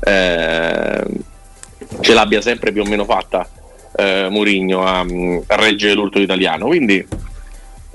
eh, 0.04 1.04
ce 2.02 2.14
l'abbia 2.14 2.42
sempre 2.42 2.72
più 2.72 2.82
o 2.82 2.86
meno 2.86 3.06
fatta 3.06 3.48
eh, 3.96 4.28
Mourinho 4.30 4.84
a, 4.84 5.00
a 5.00 5.56
reggere 5.56 5.94
l'urto 5.94 6.20
italiano. 6.20 6.68
Quindi 6.68 7.06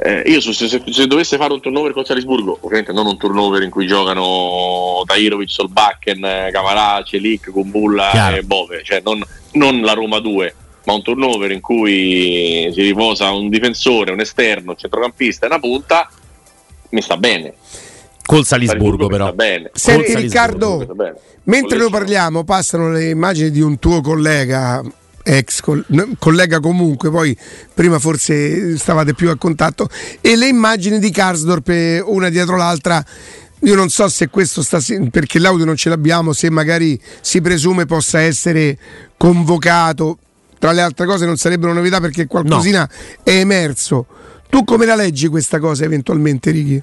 eh, 0.03 0.23
io 0.27 0.41
se, 0.41 0.53
se, 0.53 0.83
se, 0.87 1.07
dovesse 1.07 1.37
fare 1.37 1.53
un 1.53 1.61
turnover 1.61 1.93
con 1.93 2.05
Salisburgo, 2.05 2.59
ovviamente 2.63 2.93
non 2.93 3.07
un 3.07 3.19
turnover 3.19 3.63
in 3.63 3.71
cui 3.71 3.87
giocano 3.87 5.03
Tairovic, 5.05 5.51
Solbakken, 5.51 6.49
Camarà, 6.51 7.03
Celic, 7.03 7.51
Kumbulla 7.51 8.35
e 8.35 8.43
Bove, 8.43 8.83
cioè 8.83 9.03
non, 9.05 9.23
non 9.53 9.83
la 9.83 9.93
Roma 9.93 10.19
2 10.21 10.55
ma 10.91 10.97
un 10.97 11.03
turnover 11.03 11.53
in 11.53 11.61
cui 11.61 12.69
si 12.73 12.83
riposa 12.83 13.31
un 13.31 13.49
difensore, 13.49 14.11
un 14.13 14.21
esterno, 14.21 14.73
un 14.73 14.77
centrocampista 14.77 15.47
e 15.47 15.49
una 15.49 15.61
punta, 15.61 16.11
mi 16.91 17.01
sta 17.01 17.17
bene. 17.17 17.55
Col 18.27 18.45
Salisburgo, 18.45 19.07
però. 19.07 19.35
Senti 19.73 20.15
Riccardo, 20.15 20.87
mentre 21.45 21.79
noi 21.79 21.91
parliamo, 21.91 22.45
passano 22.45 22.91
le 22.91 23.11
immagini 23.11 23.51
di 23.51 23.61
un 23.61 23.79
tuo 23.79 24.01
collega, 24.01 24.83
ex 25.23 25.63
collega 26.19 26.61
comunque, 26.61 27.11
poi 27.11 27.37
prima 27.73 27.99
forse 27.99 28.77
stavate 28.77 29.15
più 29.15 29.31
a 29.31 29.37
contatto, 29.37 29.89
e 30.21 30.37
le 30.37 30.49
immagini 30.49 30.99
di 30.99 31.11
Karsdorp 31.11 32.05
una 32.07 32.29
dietro 32.29 32.57
l'altra. 32.57 33.05
Io 33.65 33.75
non 33.75 33.91
so 33.91 34.09
se 34.09 34.29
questo 34.29 34.63
sta 34.63 34.79
perché 35.11 35.39
l'audio 35.39 35.67
non 35.67 35.77
ce 35.77 35.91
l'abbiamo, 35.91 36.33
se 36.33 36.49
magari 36.49 36.99
si 37.21 37.43
presume 37.43 37.85
possa 37.85 38.21
essere 38.21 38.79
convocato 39.19 40.17
tra 40.61 40.73
le 40.73 40.83
altre 40.83 41.07
cose 41.07 41.25
non 41.25 41.39
sarebbero 41.39 41.73
novità 41.73 42.01
perché 42.01 42.27
qualcosina 42.27 42.81
no. 42.81 43.23
è 43.25 43.39
emerso. 43.39 44.07
Tu 44.51 44.63
come 44.63 44.85
la 44.85 44.95
leggi 44.95 45.27
questa 45.27 45.59
cosa 45.59 45.85
eventualmente, 45.85 46.51
Righi? 46.51 46.83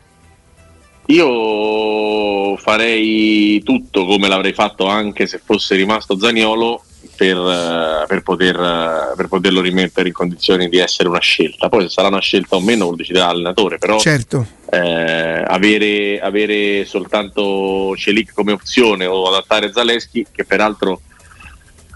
Io 1.10 2.58
farei 2.58 3.62
tutto 3.64 4.06
come 4.06 4.28
l'avrei 4.28 4.54
fatto 4.54 4.88
anche 4.88 5.28
se 5.28 5.40
fosse 5.44 5.76
rimasto 5.76 6.18
Zaniolo 6.18 6.82
per, 7.16 7.38
eh, 7.38 8.06
per, 8.08 8.24
poter, 8.24 8.56
eh, 8.56 9.16
per, 9.16 9.28
poterlo 9.28 9.62
rimettere 9.62 10.08
in 10.08 10.14
condizioni 10.14 10.70
di 10.70 10.80
essere 10.80 11.08
una 11.08 11.20
scelta. 11.20 11.70
Poi 11.70 11.84
se 11.84 11.90
sarà 11.90 12.08
una 12.08 12.20
scelta 12.20 12.56
o 12.56 12.62
meno 12.62 12.90
lo 12.90 12.96
deciderà 12.96 13.28
l'allenatore, 13.28 13.78
però 13.78 14.00
certo. 14.00 14.46
eh, 14.72 15.44
avere, 15.46 16.20
avere, 16.20 16.84
soltanto 16.86 17.96
Celic 17.96 18.34
come 18.34 18.54
opzione 18.54 19.06
o 19.06 19.28
adattare 19.28 19.72
Zaleschi, 19.72 20.26
che 20.32 20.46
peraltro 20.46 21.00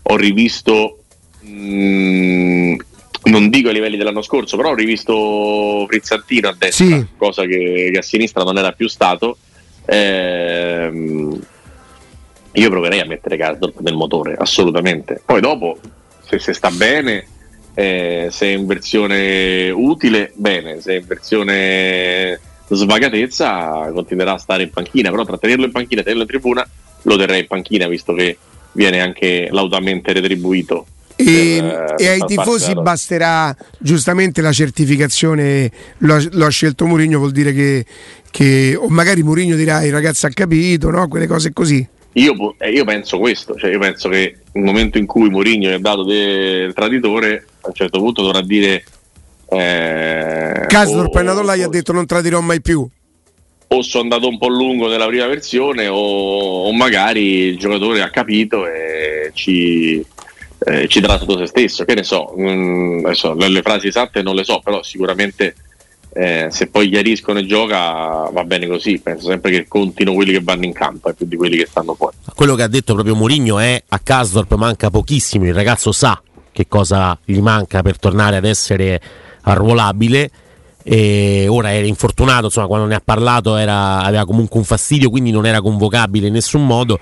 ho 0.04 0.16
rivisto 0.16 1.01
Mm, 1.46 2.76
non 3.24 3.50
dico 3.50 3.68
ai 3.68 3.74
livelli 3.74 3.98
dell'anno 3.98 4.22
scorso, 4.22 4.58
però 4.58 4.70
ho 4.70 4.76
rivisto 4.76 5.86
Frizzantino 5.88 6.50
a 6.50 6.56
destra, 6.58 6.86
sì. 6.86 7.06
cosa 7.18 7.46
che, 7.46 7.90
che, 7.92 7.98
a 7.98 8.02
sinistra 8.02 8.44
non 8.44 8.58
era 8.58 8.72
più 8.72 8.88
stato. 8.88 9.38
Ehm, 9.86 11.40
io 12.54 12.70
proverei 12.70 13.00
a 13.00 13.06
mettere 13.06 13.38
Gardorp 13.38 13.80
nel 13.80 13.96
motore, 13.96 14.36
assolutamente. 14.38 15.22
Poi 15.24 15.40
dopo, 15.40 15.78
se, 16.28 16.40
se 16.40 16.54
sta 16.54 16.70
bene, 16.72 17.26
eh, 17.74 18.28
se 18.32 18.48
è 18.48 18.50
in 18.50 18.66
versione 18.66 19.70
utile, 19.70 20.32
bene, 20.36 20.82
se 20.82 20.96
è 20.96 21.00
in 21.00 21.06
versione 21.06 22.40
svagatezza, 22.68 23.92
continuerà 23.94 24.34
a 24.34 24.38
stare 24.38 24.64
in 24.64 24.72
panchina, 24.72 25.10
però 25.12 25.26
tra 25.26 25.38
tenerlo 25.38 25.66
in 25.66 25.72
panchina 25.72 26.02
e 26.02 26.04
tenerlo 26.04 26.24
in 26.24 26.30
tribuna, 26.30 26.68
lo 27.04 27.18
terrei 27.18 27.42
in 27.42 27.48
panchina, 27.48 27.88
visto 27.88 28.14
che 28.14 28.38
viene 28.74 29.02
anche 29.02 29.50
lautamente 29.52 30.14
retribuito 30.14 30.86
e, 31.16 31.58
per, 31.60 31.96
e 31.98 32.08
ai 32.08 32.24
tifosi 32.26 32.74
basterà 32.74 33.56
giustamente 33.78 34.42
la 34.42 34.52
certificazione, 34.52 35.72
lo, 36.00 36.22
lo 36.32 36.46
ha 36.46 36.50
scelto 36.50 36.86
Mourinho, 36.86 37.18
vuol 37.18 37.32
dire 37.32 37.54
che, 37.54 37.86
che, 38.30 38.76
o 38.78 38.88
magari 38.90 39.24
Mourinho 39.24 39.56
dirà 39.56 39.84
il 39.84 39.92
ragazzo 39.92 40.28
ha 40.28 40.30
capito, 40.30 40.90
no? 40.90 41.08
quelle 41.08 41.28
cose 41.28 41.54
così. 41.54 41.88
Io, 42.14 42.56
eh, 42.58 42.72
io, 42.72 42.84
penso 42.84 43.18
questo, 43.20 43.56
cioè 43.56 43.72
io 43.72 43.80
penso 43.80 44.10
che 44.10 44.38
nel 44.52 44.64
momento 44.64 44.98
in 44.98 45.06
cui 45.06 45.30
Mourinho 45.30 45.70
è 45.70 45.80
dato 45.80 46.04
del 46.04 46.74
traditore, 46.74 47.46
a 47.62 47.68
un 47.68 47.74
certo 47.74 48.00
punto 48.00 48.22
dovrà 48.22 48.42
dire... 48.42 48.84
Eh, 49.48 50.66
Casdorp 50.68 51.16
è 51.16 51.20
andato 51.20 51.42
là 51.42 51.54
e 51.56 51.64
ha 51.64 51.68
detto 51.68 51.92
non 51.92 52.06
tradirò 52.06 52.40
mai 52.40 52.62
più 52.62 52.90
o 53.74 53.82
sono 53.82 54.04
andato 54.04 54.28
un 54.28 54.38
po' 54.38 54.50
lungo 54.50 54.90
nella 54.90 55.08
prima 55.08 55.28
versione 55.28 55.88
o, 55.88 55.96
o 55.96 56.74
magari 56.74 57.46
il 57.46 57.58
giocatore 57.58 58.02
ha 58.02 58.10
capito 58.10 58.68
e 58.68 59.32
ci, 59.34 60.06
eh, 60.64 60.88
ci 60.88 61.00
darà 61.00 61.18
tutto 61.18 61.38
se 61.40 61.48
stesso, 61.48 61.86
che 61.86 61.96
ne 61.96 62.04
so, 62.04 62.34
mh, 62.36 62.50
mm, 62.50 63.06
adesso, 63.06 63.34
le, 63.34 63.50
le, 63.50 63.62
frasi 63.62 63.88
esatte 63.88 64.22
non 64.22 64.36
le 64.36 64.44
so, 64.44 64.60
però 64.64 64.84
sicuramente 64.84 65.56
eh, 66.14 66.50
se 66.52 66.68
poi 66.68 66.90
chiariscono 66.90 67.40
e 67.40 67.46
gioca 67.48 68.30
va 68.32 68.44
bene 68.44 68.68
così, 68.68 69.00
penso 69.00 69.28
sempre 69.28 69.50
che 69.50 69.68
contino 69.68 70.14
quelli 70.14 70.34
che 70.34 70.42
vanno 70.42 70.66
in 70.66 70.74
campo 70.74 71.10
e 71.10 71.14
più 71.14 71.26
di 71.26 71.36
quelli 71.36 71.58
che 71.58 71.66
stanno 71.66 71.96
fuori. 71.96 72.18
Quello 72.36 72.54
che 72.54 72.64
ha 72.64 72.68
detto 72.68 72.94
proprio 72.94 73.16
Mourinho 73.16 73.58
è 73.58 73.82
a 73.88 74.00
Casdorp 74.00 74.54
manca 74.56 74.92
pochissimo, 74.92 75.46
il 75.46 75.54
ragazzo 75.54 75.92
sa 75.92 76.22
che 76.52 76.68
cosa 76.68 77.18
gli 77.24 77.40
manca 77.40 77.82
per 77.82 77.98
tornare 77.98 78.36
ad 78.36 78.46
essere 78.46 79.02
arruolabile 79.42 80.30
e 80.84 81.48
ora 81.48 81.74
era 81.74 81.88
infortunato, 81.88 82.46
insomma 82.46 82.68
quando 82.68 82.86
ne 82.86 82.96
ha 82.96 83.02
parlato 83.04 83.56
era, 83.56 84.02
aveva 84.02 84.26
comunque 84.26 84.60
un 84.60 84.66
fastidio, 84.66 85.10
quindi 85.10 85.32
non 85.32 85.48
era 85.48 85.62
convocabile 85.62 86.28
in 86.28 86.34
nessun 86.34 86.66
modo 86.68 87.00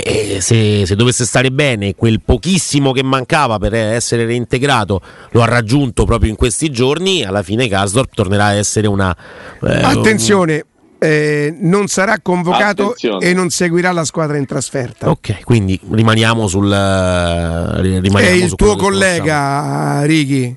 e 0.00 0.40
se, 0.40 0.86
se, 0.86 0.96
dovesse 0.96 1.26
stare 1.26 1.50
bene, 1.50 1.94
quel 1.94 2.22
pochissimo 2.22 2.92
che 2.92 3.02
mancava 3.02 3.58
per 3.58 3.74
essere 3.74 4.24
reintegrato 4.24 5.02
lo 5.32 5.42
ha 5.42 5.44
raggiunto 5.44 6.06
proprio 6.06 6.30
in 6.30 6.36
questi 6.36 6.70
giorni. 6.70 7.24
Alla 7.24 7.42
fine 7.42 7.68
Gasdorp 7.68 8.14
tornerà 8.14 8.46
a 8.46 8.52
essere 8.54 8.86
una. 8.86 9.14
Eh, 9.62 9.82
Attenzione, 9.82 10.64
eh, 10.98 11.54
non 11.60 11.88
sarà 11.88 12.20
convocato 12.22 12.84
Attenzione. 12.84 13.26
e 13.26 13.34
non 13.34 13.50
seguirà 13.50 13.92
la 13.92 14.04
squadra 14.04 14.38
in 14.38 14.46
trasferta. 14.46 15.10
Ok, 15.10 15.42
quindi 15.44 15.78
rimaniamo 15.90 16.46
sul. 16.46 16.72
Eh, 16.72 17.80
rimaniamo 17.82 18.18
È 18.18 18.30
il 18.30 18.54
tuo 18.54 18.76
collega 18.76 20.04
Righi. 20.04 20.56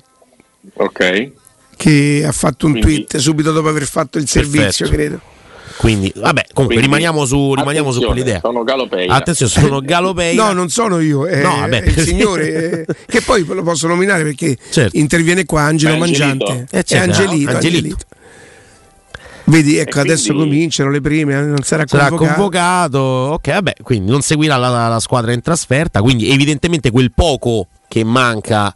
Ok. 0.76 1.30
Che 1.76 2.24
ha 2.26 2.32
fatto 2.32 2.64
un 2.64 2.72
quindi... 2.72 3.04
tweet 3.04 3.16
subito 3.18 3.52
dopo 3.52 3.68
aver 3.68 3.84
fatto 3.84 4.16
il 4.16 4.26
servizio, 4.26 4.88
Perfetto. 4.88 4.90
credo. 4.90 5.20
Quindi, 5.76 6.12
vabbè, 6.14 6.46
comunque 6.52 6.76
Quindi, 6.76 6.82
rimaniamo, 6.82 7.24
su, 7.24 7.54
rimaniamo 7.54 7.92
su 7.92 8.00
quell'idea. 8.00 8.40
Sono 8.40 8.62
Galopei. 8.64 9.08
Attenzione, 9.08 9.50
sono 9.50 9.80
Galopei. 9.84 10.34
no, 10.34 10.52
non 10.52 10.68
sono 10.68 11.00
io, 11.00 11.26
è, 11.26 11.42
no, 11.42 11.60
vabbè. 11.60 11.82
è 11.82 11.88
il 11.88 12.00
signore 12.00 12.84
eh, 12.86 12.94
che 13.06 13.20
poi 13.20 13.44
lo 13.44 13.62
posso 13.62 13.86
nominare 13.86 14.22
perché 14.22 14.56
certo. 14.70 14.96
interviene 14.96 15.44
qua 15.44 15.62
Angelo 15.62 15.94
Beh, 15.94 15.98
Mangiante. 15.98 16.66
Eh, 16.70 16.82
certo. 16.82 16.94
È 16.94 16.98
Angelito, 16.98 17.50
Angelito. 17.50 17.56
Angelito. 17.56 17.96
Vedi, 19.48 19.76
ecco, 19.76 19.92
quindi... 19.92 20.10
adesso 20.10 20.34
cominciano 20.34 20.90
le 20.90 21.00
prime, 21.00 21.38
eh, 21.38 21.42
non 21.42 21.62
sarà, 21.62 21.84
sarà 21.86 22.08
convocato. 22.08 22.34
convocato. 22.34 22.98
Ok, 22.98 23.50
vabbè, 23.52 23.74
quindi 23.82 24.10
non 24.10 24.20
seguirà 24.20 24.56
la, 24.56 24.88
la, 24.88 25.00
squadra 25.00 25.32
in 25.32 25.40
trasferta, 25.40 26.02
quindi 26.02 26.30
evidentemente 26.30 26.90
quel 26.90 27.12
poco 27.12 27.68
che 27.86 28.02
manca 28.02 28.74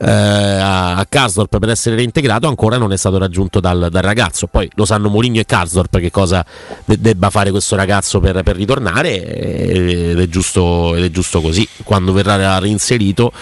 eh, 0.00 0.10
a 0.10 1.04
Karsdorp 1.08 1.58
per 1.58 1.70
essere 1.70 1.96
reintegrato 1.96 2.46
ancora 2.46 2.76
non 2.78 2.92
è 2.92 2.96
stato 2.96 3.18
raggiunto 3.18 3.60
dal, 3.60 3.88
dal 3.90 4.02
ragazzo. 4.02 4.46
Poi 4.46 4.70
lo 4.74 4.84
sanno 4.84 5.08
Mourinho 5.08 5.40
e 5.40 5.44
Karsdorp 5.44 5.98
che 5.98 6.10
cosa 6.10 6.44
de- 6.84 7.00
debba 7.00 7.30
fare 7.30 7.50
questo 7.50 7.76
ragazzo 7.76 8.20
per, 8.20 8.42
per 8.42 8.56
ritornare 8.56 9.24
ed 9.24 10.18
è, 10.18 10.28
giusto, 10.28 10.94
ed 10.94 11.04
è 11.04 11.10
giusto 11.10 11.40
così. 11.40 11.66
Quando 11.84 12.12
verrà 12.12 12.58
reinserito 12.58 13.32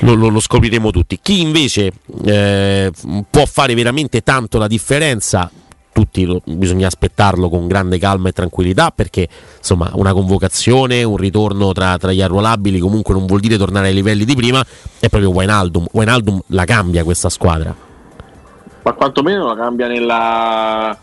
lo, 0.00 0.14
lo, 0.14 0.28
lo, 0.28 0.40
scopriremo 0.40 0.90
tutti. 0.90 1.18
Chi 1.22 1.40
invece 1.40 1.92
eh, 2.24 2.92
può 3.28 3.46
fare 3.46 3.74
veramente 3.74 4.22
tanto 4.22 4.58
la 4.58 4.66
differenza 4.66 5.50
tutti 5.96 6.26
lo, 6.26 6.42
bisogna 6.44 6.88
aspettarlo 6.88 7.48
con 7.48 7.66
grande 7.66 7.98
calma 7.98 8.28
e 8.28 8.32
tranquillità 8.32 8.90
perché 8.90 9.26
insomma 9.56 9.90
una 9.94 10.12
convocazione, 10.12 11.02
un 11.04 11.16
ritorno 11.16 11.72
tra, 11.72 11.96
tra, 11.96 12.12
gli 12.12 12.20
arruolabili 12.20 12.78
comunque 12.78 13.14
non 13.14 13.24
vuol 13.24 13.40
dire 13.40 13.56
tornare 13.56 13.88
ai 13.88 13.94
livelli 13.94 14.26
di 14.26 14.34
prima, 14.36 14.62
è 15.00 15.08
proprio 15.08 15.30
Wijnaldum. 15.30 15.86
Wijnaldum 15.92 16.42
la 16.48 16.66
cambia 16.66 17.02
questa 17.02 17.30
squadra. 17.30 17.74
Ma 18.82 18.92
quantomeno 18.92 19.46
la 19.46 19.56
cambia 19.56 19.86
nella, 19.86 20.98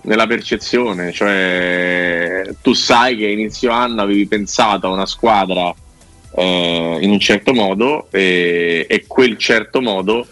nella 0.00 0.26
percezione, 0.26 1.12
cioè 1.12 2.48
tu 2.62 2.72
sai 2.72 3.18
che 3.18 3.26
inizio 3.26 3.70
anno 3.70 4.00
avevi 4.00 4.26
pensato 4.26 4.86
a 4.86 4.90
una 4.90 5.04
squadra 5.04 5.74
eh, 6.34 6.98
in 7.02 7.10
un 7.10 7.20
certo 7.20 7.52
modo 7.52 8.06
e, 8.10 8.86
e 8.88 9.04
quel 9.06 9.36
certo 9.36 9.82
modo 9.82 10.26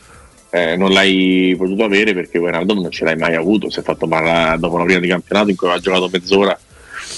eh, 0.57 0.77
non 0.77 0.93
l'hai 0.93 1.55
potuto 1.57 1.85
avere 1.85 2.15
perché 2.15 2.39
Wijnaldum 2.39 2.81
non 2.81 2.91
ce 2.91 3.05
l'hai 3.05 3.17
mai 3.17 3.35
avuto, 3.35 3.71
si 3.71 3.81
è 3.81 3.83
fatto 3.83 4.07
male 4.07 4.59
dopo 4.59 4.79
la 4.79 4.85
prima 4.85 5.01
di 5.01 5.09
campionato 5.09 5.51
in 5.51 5.57
cui 5.57 5.67
aveva 5.67 5.83
giocato 5.83 6.09
mezz'ora 6.11 6.59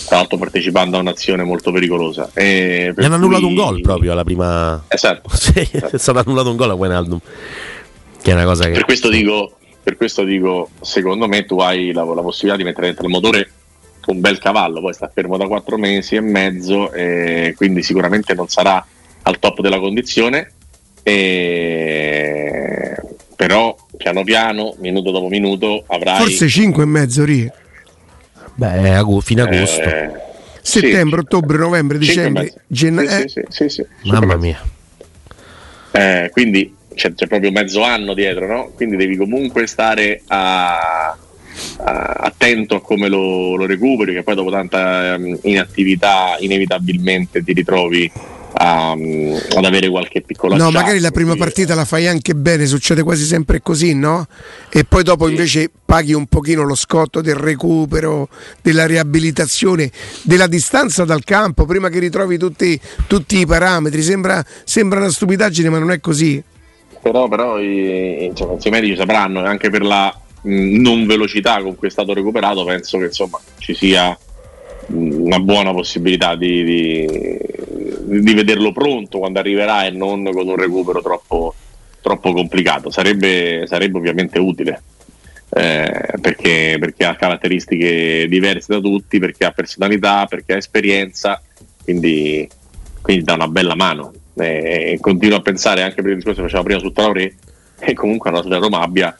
tra 0.06 0.16
l'altro 0.16 0.38
partecipando 0.38 0.96
a 0.96 1.00
un'azione 1.00 1.44
molto 1.44 1.70
pericolosa. 1.70 2.30
E 2.32 2.92
Gli 2.96 3.04
hanno 3.04 3.16
annullato 3.16 3.46
un 3.46 3.54
gol 3.54 3.80
proprio 3.80 4.12
alla 4.12 4.24
prima. 4.24 4.84
Esatto. 4.88 5.28
sì, 5.36 5.52
esatto. 5.58 5.96
è 5.96 5.98
stato 5.98 6.18
annullato 6.20 6.50
un 6.50 6.56
gol 6.56 6.70
a 6.70 6.74
Wijnaldum. 6.74 7.20
Che 8.20 8.30
è 8.30 8.34
una 8.34 8.44
cosa 8.44 8.64
che. 8.64 8.72
Per 8.72 8.84
questo 8.84 9.08
dico, 9.10 9.56
per 9.82 9.96
questo 9.96 10.24
dico 10.24 10.70
secondo 10.80 11.28
me 11.28 11.44
tu 11.44 11.58
hai 11.60 11.92
la, 11.92 12.04
la, 12.04 12.22
possibilità 12.22 12.56
di 12.56 12.64
mettere 12.64 12.86
dentro 12.86 13.06
il 13.06 13.12
motore 13.12 13.50
un 14.06 14.20
bel 14.20 14.38
cavallo, 14.38 14.80
poi 14.80 14.94
sta 14.94 15.10
fermo 15.12 15.36
da 15.36 15.46
quattro 15.46 15.76
mesi 15.76 16.14
e 16.14 16.20
mezzo, 16.20 16.90
e 16.92 17.52
quindi 17.54 17.82
sicuramente 17.82 18.34
non 18.34 18.48
sarà 18.48 18.84
al 19.22 19.38
top 19.38 19.60
della 19.60 19.78
condizione. 19.78 20.52
E... 21.02 22.96
Però 23.38 23.76
piano 23.96 24.24
piano, 24.24 24.74
minuto 24.80 25.12
dopo 25.12 25.28
minuto, 25.28 25.84
avrai. 25.86 26.22
Forse 26.22 26.48
5 26.48 26.82
e 26.82 26.86
mezzo, 26.86 27.24
Rie. 27.24 27.52
Beh, 28.56 29.00
fine 29.20 29.42
agosto. 29.42 29.80
Eh, 29.80 30.10
Settembre, 30.60 31.20
sì, 31.20 31.24
ottobre, 31.24 31.56
novembre, 31.56 31.98
dicembre, 31.98 32.52
gennaio. 32.66 33.28
Sì, 33.28 33.44
sì, 33.46 33.68
sì, 33.68 33.86
Mamma 34.02 34.34
mia. 34.34 34.60
Eh, 35.92 36.30
quindi 36.32 36.74
c'è, 36.96 37.14
c'è, 37.14 37.28
proprio 37.28 37.52
mezzo 37.52 37.84
anno 37.84 38.12
dietro, 38.12 38.48
no? 38.48 38.72
Quindi 38.74 38.96
devi 38.96 39.16
comunque 39.16 39.68
stare 39.68 40.20
a, 40.26 41.10
a, 41.10 41.16
attento 42.18 42.74
a 42.74 42.80
come 42.80 43.08
lo, 43.08 43.54
lo, 43.54 43.66
recuperi, 43.66 44.14
che 44.14 44.24
poi 44.24 44.34
dopo 44.34 44.50
tanta 44.50 45.14
um, 45.16 45.38
inattività 45.42 46.36
inevitabilmente 46.40 47.44
ti 47.44 47.52
ritrovi 47.52 48.10
um, 48.60 49.38
ad 49.56 49.64
avere 49.64 49.88
qualche 49.88 50.22
piccola 50.22 50.56
No, 50.56 50.70
magari 50.70 51.00
la 51.00 51.10
prima 51.10 51.36
partita 51.36 51.74
la 51.74 51.84
fai 51.84 52.06
anche 52.06 52.34
bene, 52.34 52.66
succede 52.66 53.02
quasi 53.02 53.24
sempre 53.24 53.60
così, 53.60 53.94
no? 53.94 54.26
E 54.70 54.84
poi 54.84 55.02
dopo 55.02 55.26
sì. 55.26 55.32
invece 55.32 55.70
paghi 55.84 56.12
un 56.12 56.26
pochino 56.26 56.62
lo 56.62 56.74
scotto 56.74 57.20
del 57.20 57.34
recupero, 57.34 58.28
della 58.62 58.86
riabilitazione, 58.86 59.90
della 60.22 60.46
distanza 60.46 61.04
dal 61.04 61.24
campo, 61.24 61.64
prima 61.66 61.88
che 61.88 61.98
ritrovi 61.98 62.38
tutti, 62.38 62.78
tutti 63.06 63.38
i 63.38 63.46
parametri. 63.46 64.02
Sembra, 64.02 64.44
sembra, 64.64 64.98
una 65.00 65.10
stupidaggine, 65.10 65.68
ma 65.68 65.78
non 65.78 65.90
è 65.90 66.00
così. 66.00 66.42
Però, 67.00 67.28
però 67.28 67.58
i, 67.58 68.26
insomma, 68.26 68.56
i 68.62 68.70
medici 68.70 68.96
sapranno, 68.96 69.44
anche 69.44 69.70
per 69.70 69.82
la 69.82 70.14
mh, 70.42 70.80
non 70.80 71.06
velocità 71.06 71.62
con 71.62 71.76
cui 71.76 71.88
è 71.88 71.90
stato 71.90 72.12
recuperato, 72.12 72.64
penso 72.64 72.98
che 72.98 73.06
insomma, 73.06 73.38
ci 73.58 73.74
sia 73.74 74.18
una 74.88 75.38
buona 75.38 75.72
possibilità 75.72 76.34
di, 76.34 76.64
di, 76.64 78.20
di, 78.20 78.34
vederlo 78.34 78.72
pronto 78.72 79.18
quando 79.18 79.38
arriverà 79.38 79.86
e 79.86 79.90
non 79.90 80.24
con 80.32 80.48
un 80.48 80.56
recupero 80.56 81.02
troppo, 81.02 81.54
troppo 82.00 82.32
complicato. 82.32 82.90
Sarebbe, 82.90 83.64
sarebbe, 83.66 83.98
ovviamente 83.98 84.38
utile 84.38 84.82
eh, 85.50 86.14
perché, 86.20 86.76
perché, 86.78 87.04
ha 87.04 87.16
caratteristiche 87.16 88.26
diverse 88.28 88.72
da 88.74 88.80
tutti, 88.80 89.18
perché 89.18 89.44
ha 89.44 89.50
personalità, 89.50 90.26
perché 90.26 90.54
ha 90.54 90.56
esperienza, 90.56 91.42
quindi, 91.82 92.48
quindi 93.02 93.24
dà 93.24 93.34
una 93.34 93.48
bella 93.48 93.74
mano. 93.74 94.12
Eh, 94.34 94.92
e 94.92 94.98
continuo 95.00 95.38
a 95.38 95.42
pensare 95.42 95.82
anche 95.82 96.00
per 96.00 96.10
il 96.10 96.16
discorso 96.16 96.42
che 96.42 96.46
faceva 96.46 96.62
prima 96.62 96.78
su 96.78 96.92
Traoré 96.92 97.34
che 97.78 97.94
comunque 97.94 98.30
la 98.30 98.58
Roma 98.58 98.80
abbia 98.80 99.16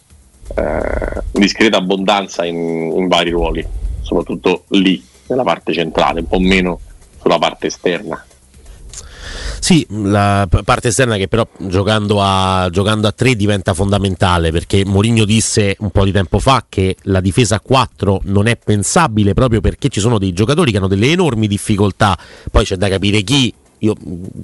eh, 0.56 1.22
discreta 1.32 1.78
abbondanza 1.78 2.44
in, 2.44 2.56
in 2.56 3.08
vari 3.08 3.30
ruoli, 3.30 3.64
soprattutto 4.00 4.64
lì 4.68 5.02
nella 5.28 5.44
parte 5.44 5.72
centrale, 5.72 6.20
un 6.20 6.28
po' 6.28 6.38
meno 6.38 6.80
sulla 7.20 7.38
parte 7.38 7.66
esterna. 7.68 8.22
Sì, 9.60 9.84
la 9.90 10.48
parte 10.64 10.88
esterna 10.88 11.16
che 11.16 11.28
però 11.28 11.46
giocando 11.58 12.22
a, 12.22 12.68
giocando 12.70 13.06
a 13.08 13.12
3 13.12 13.34
diventa 13.34 13.74
fondamentale 13.74 14.50
perché 14.50 14.84
Mourinho 14.84 15.24
disse 15.24 15.76
un 15.80 15.90
po' 15.90 16.04
di 16.04 16.12
tempo 16.12 16.38
fa 16.38 16.64
che 16.68 16.96
la 17.02 17.20
difesa 17.20 17.56
a 17.56 17.60
4 17.60 18.22
non 18.24 18.46
è 18.46 18.56
pensabile 18.56 19.34
proprio 19.34 19.60
perché 19.60 19.88
ci 19.88 20.00
sono 20.00 20.18
dei 20.18 20.32
giocatori 20.32 20.70
che 20.70 20.78
hanno 20.78 20.86
delle 20.86 21.10
enormi 21.10 21.48
difficoltà, 21.48 22.16
poi 22.50 22.64
c'è 22.64 22.76
da 22.76 22.88
capire 22.88 23.22
chi 23.22 23.52
io 23.80 23.94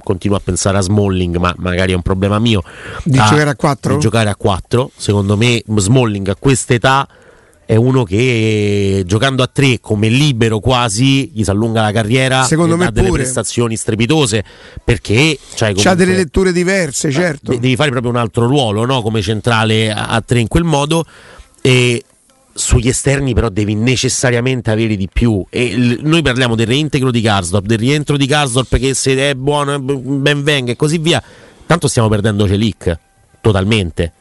continuo 0.02 0.36
a 0.36 0.40
pensare 0.42 0.78
a 0.78 0.80
Smalling, 0.80 1.36
ma 1.36 1.52
magari 1.58 1.92
è 1.92 1.94
un 1.94 2.02
problema 2.02 2.38
mio. 2.38 2.62
Di 3.02 3.18
a, 3.18 3.24
giocare 3.24 3.50
a 3.50 3.56
4? 3.56 3.94
Di 3.94 4.00
giocare 4.00 4.30
a 4.30 4.36
4. 4.36 4.90
Secondo 4.94 5.36
me 5.36 5.62
Smalling 5.66 6.28
a 6.28 6.36
questa 6.36 6.74
età 6.74 7.08
è 7.66 7.77
uno 7.77 8.05
che 8.05 9.03
giocando 9.07 9.42
a 9.42 9.46
tre 9.46 9.81
come 9.81 10.09
libero 10.09 10.61
quasi 10.61 11.31
gli 11.33 11.42
si 11.42 11.50
allunga 11.50 11.81
la 11.81 11.92
carriera 11.92 12.44
secondo 12.44 12.77
me 12.77 12.87
ha 12.87 12.90
delle 12.90 13.09
pure. 13.09 13.22
prestazioni 13.22 13.77
strepitose 13.77 14.44
perché 14.83 15.38
cioè, 15.55 15.72
ha 15.85 15.94
delle 15.94 16.14
letture 16.14 16.53
diverse 16.53 17.11
certo 17.11 17.53
devi 17.53 17.74
fare 17.77 17.90
proprio 17.90 18.11
un 18.11 18.18
altro 18.18 18.46
ruolo 18.46 18.85
no? 18.85 19.00
come 19.00 19.22
centrale 19.22 19.90
a 19.90 20.22
tre 20.24 20.40
in 20.40 20.48
quel 20.48 20.64
modo 20.64 21.05
e 21.62 22.03
sugli 22.53 22.88
esterni 22.88 23.35
però 23.35 23.48
devi 23.48 23.74
necessariamente 23.74 24.70
avere 24.70 24.94
di 24.96 25.09
più 25.12 25.44
e 25.48 25.77
l- 25.77 25.98
noi 26.03 26.22
parliamo 26.22 26.55
del 26.55 26.66
reintegro 26.66 27.11
di 27.11 27.20
Karsdorp 27.20 27.64
del 27.64 27.79
rientro 27.79 28.16
di 28.16 28.27
Karsdorp 28.27 28.77
che 28.77 28.94
se 28.94 29.16
è 29.16 29.35
buono 29.35 29.81
ben 29.81 30.42
venga 30.42 30.72
e 30.72 30.77
così 30.77 30.98
via 30.98 31.22
tanto 31.66 31.88
stiamo 31.88 32.09
perdendo 32.09 32.46
Celic 32.46 32.98
totalmente 33.40 34.12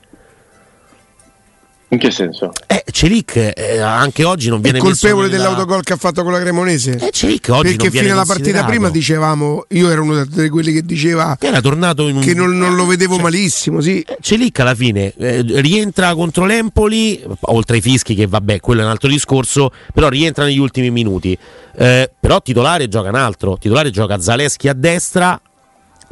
in 1.94 2.00
che 2.00 2.12
senso? 2.12 2.52
Eh, 2.68 2.84
Celic 2.92 3.54
eh, 3.56 3.80
anche 3.80 4.24
oggi 4.24 4.50
non 4.50 4.62
viene 4.62 4.80
è 4.80 4.82
colpevole 4.82 5.28
nella... 5.28 5.44
dell'autogol 5.44 5.84
che 5.84 5.94
ha 5.94 5.98
fatto 5.98 6.24
con 6.24 6.32
la 6.32 6.40
Cremonese. 6.40 6.98
Eh, 6.98 7.12
Celic 7.12 7.50
oggi 7.50 7.76
Perché 7.76 7.98
fino 7.98 8.12
alla 8.12 8.26
partita 8.26 8.64
prima 8.66 8.90
dicevamo, 8.90 9.66
io 9.70 9.90
ero 9.90 10.04
uno 10.04 10.26
di 10.26 10.50
quelli 10.50 10.74
che 10.74 10.84
diceva 10.84 11.38
che 11.40 11.48
era 11.48 11.62
tornato 11.62 12.08
in 12.08 12.18
un... 12.18 12.22
che 12.22 12.34
non, 12.34 12.58
non 12.58 12.76
lo 12.76 12.86
vedevo 12.86 13.14
cioè, 13.14 13.24
malissimo, 13.24 13.82
sì. 13.82 14.02
Eh, 14.02 14.18
Celic 14.22 14.60
alla 14.60 14.76
fine 14.76 15.14
eh, 15.18 15.44
rientra 15.62 16.14
contro 16.16 16.46
l'Empoli, 16.46 17.24
oltre 17.42 17.76
ai 17.78 17.82
fischi 17.82 18.16
che 18.16 18.28
vabbè, 18.28 18.60
quello 18.60 18.82
è 18.82 18.84
un 18.84 18.90
altro 18.90 19.10
discorso, 19.10 19.72
però 19.94 20.10
rientra 20.10 20.46
negli 20.46 20.60
ultimi 20.60 20.92
minuti. 20.92 21.38
Eh, 21.76 22.10
però 22.20 22.42
titolare 22.42 22.88
gioca 22.88 23.10
un 23.10 23.16
altro, 23.16 23.58
titolare 23.58 23.90
gioca 23.90 24.20
Zaleschi 24.20 24.68
a 24.68 24.74
destra, 24.74 25.40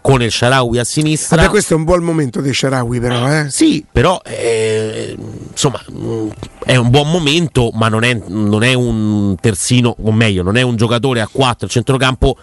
con 0.02 0.22
il 0.22 0.32
Sharawi 0.32 0.80
a 0.80 0.84
sinistra. 0.84 1.38
Vabbè, 1.38 1.50
questo 1.50 1.74
è 1.74 1.78
un 1.78 1.84
buon 1.84 2.04
momento 2.04 2.42
dei 2.42 2.54
Sharawi, 2.54 3.00
però. 3.00 3.32
Eh? 3.32 3.50
Sì, 3.50 3.86
però 3.90 4.20
eh, 4.26 5.16
insomma 5.50 5.82
è 6.66 6.76
un 6.76 6.90
buon 6.90 7.10
momento, 7.10 7.70
ma 7.74 7.88
non 7.88 8.04
è, 8.04 8.20
non 8.28 8.64
è, 8.64 8.74
un 8.74 9.36
terzino, 9.40 9.96
o 10.02 10.12
meglio, 10.12 10.44
non 10.44 10.58
è 10.58 10.62
un 10.62 10.76
giocatore 10.76 11.22
a 11.22 11.30
4 11.32 11.68
a 11.68 11.70
centrocampo 11.70 12.38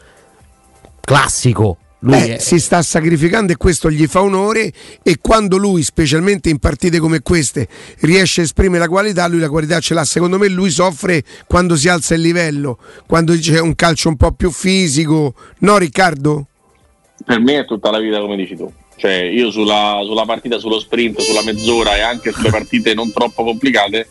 classico. 1.01 1.79
Lui 2.01 2.15
è... 2.15 2.39
si 2.39 2.61
sta 2.61 2.81
sacrificando 2.81 3.53
e 3.53 3.57
questo 3.57 3.91
gli 3.91 4.07
fa 4.07 4.23
onore 4.23 4.73
e 5.03 5.19
quando 5.21 5.57
lui, 5.57 5.83
specialmente 5.83 6.49
in 6.49 6.59
partite 6.59 7.01
come 7.01 7.23
queste, 7.23 7.67
riesce 8.01 8.43
a 8.43 8.45
esprimere 8.45 8.79
la 8.79 8.89
qualità, 8.89 9.27
lui 9.27 9.41
la 9.41 9.49
qualità 9.49 9.81
ce 9.81 9.95
l'ha. 9.95 10.05
Secondo 10.05 10.39
me 10.39 10.49
lui 10.49 10.71
soffre 10.71 11.25
quando 11.47 11.77
si 11.77 11.89
alza 11.89 12.15
il 12.15 12.21
livello, 12.21 12.79
quando 13.07 13.37
c'è 13.37 13.59
un 13.59 13.75
calcio 13.75 14.09
un 14.09 14.17
po' 14.17 14.33
più 14.33 14.51
fisico. 14.53 15.35
No 15.61 15.77
Riccardo? 15.77 16.48
Per 17.25 17.41
me 17.41 17.61
è 17.61 17.65
tutta 17.65 17.91
la 17.91 17.99
vita 17.99 18.21
come 18.21 18.37
dici 18.37 18.57
tu. 18.57 18.71
Cioè, 18.97 19.13
io 19.13 19.51
sulla, 19.51 20.01
sulla 20.05 20.25
partita, 20.25 20.59
sullo 20.59 20.81
sprint, 20.81 21.21
sulla 21.21 21.43
mezz'ora 21.45 21.97
e 21.97 22.01
anche 22.01 22.33
sulle 22.33 22.51
partite 22.51 22.95
non 22.95 23.13
troppo 23.13 23.45
complicate, 23.45 24.09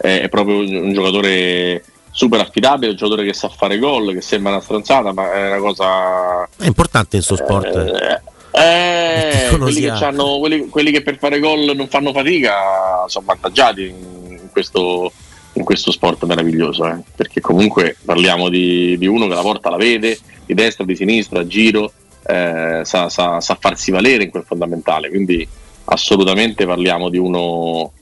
eh, 0.00 0.22
è 0.22 0.28
proprio 0.30 0.58
un, 0.60 0.74
un, 0.74 0.92
giocatore 0.94 1.84
super 2.10 2.40
affidabile, 2.40 2.92
un 2.92 2.96
giocatore 2.96 3.26
che 3.26 3.34
sa 3.34 3.50
fare 3.50 3.78
gol, 3.78 4.14
che 4.14 4.22
sembra 4.22 4.52
una 4.52 4.62
stronzata, 4.62 5.12
ma 5.12 5.32
è 5.32 5.46
una 5.48 5.58
cosa. 5.58 6.48
È 6.56 6.64
importante 6.64 7.16
in 7.16 7.22
suo 7.22 7.36
sport. 7.36 7.76
Eh, 7.76 8.20
eh, 8.52 9.48
quelli, 9.60 9.80
che 9.80 9.92
quelli, 10.40 10.68
quelli, 10.68 10.90
che 10.90 11.02
per 11.02 11.18
fare 11.18 11.38
gol 11.38 11.72
non 11.76 11.88
fanno 11.88 12.12
fatica 12.12 13.04
sono 13.06 13.26
vantaggiati 13.26 13.82
in, 13.82 14.48
questo, 14.50 15.12
in 15.52 15.64
questo, 15.64 15.92
sport 15.92 16.24
meraviglioso. 16.24 16.86
Eh? 16.86 16.96
Perché 17.14 17.42
comunque 17.42 17.94
parliamo 18.02 18.48
di, 18.48 18.96
di 18.96 19.06
uno 19.06 19.28
che 19.28 19.34
la 19.34 19.42
porta 19.42 19.68
la 19.68 19.76
vede, 19.76 20.18
di 20.46 20.54
destra, 20.54 20.86
di 20.86 20.96
sinistra, 20.96 21.40
a 21.40 21.46
giro 21.46 21.92
eh, 22.26 22.80
sa, 22.84 23.08
sa, 23.08 23.40
sa, 23.40 23.56
farsi 23.60 23.90
valere 23.90 24.24
in 24.24 24.30
quel 24.30 24.44
fondamentale. 24.44 25.08
Quindi 25.08 25.46
assolutamente 25.84 26.66
parliamo 26.66 27.08
di 27.08 27.18
uno 27.18 27.92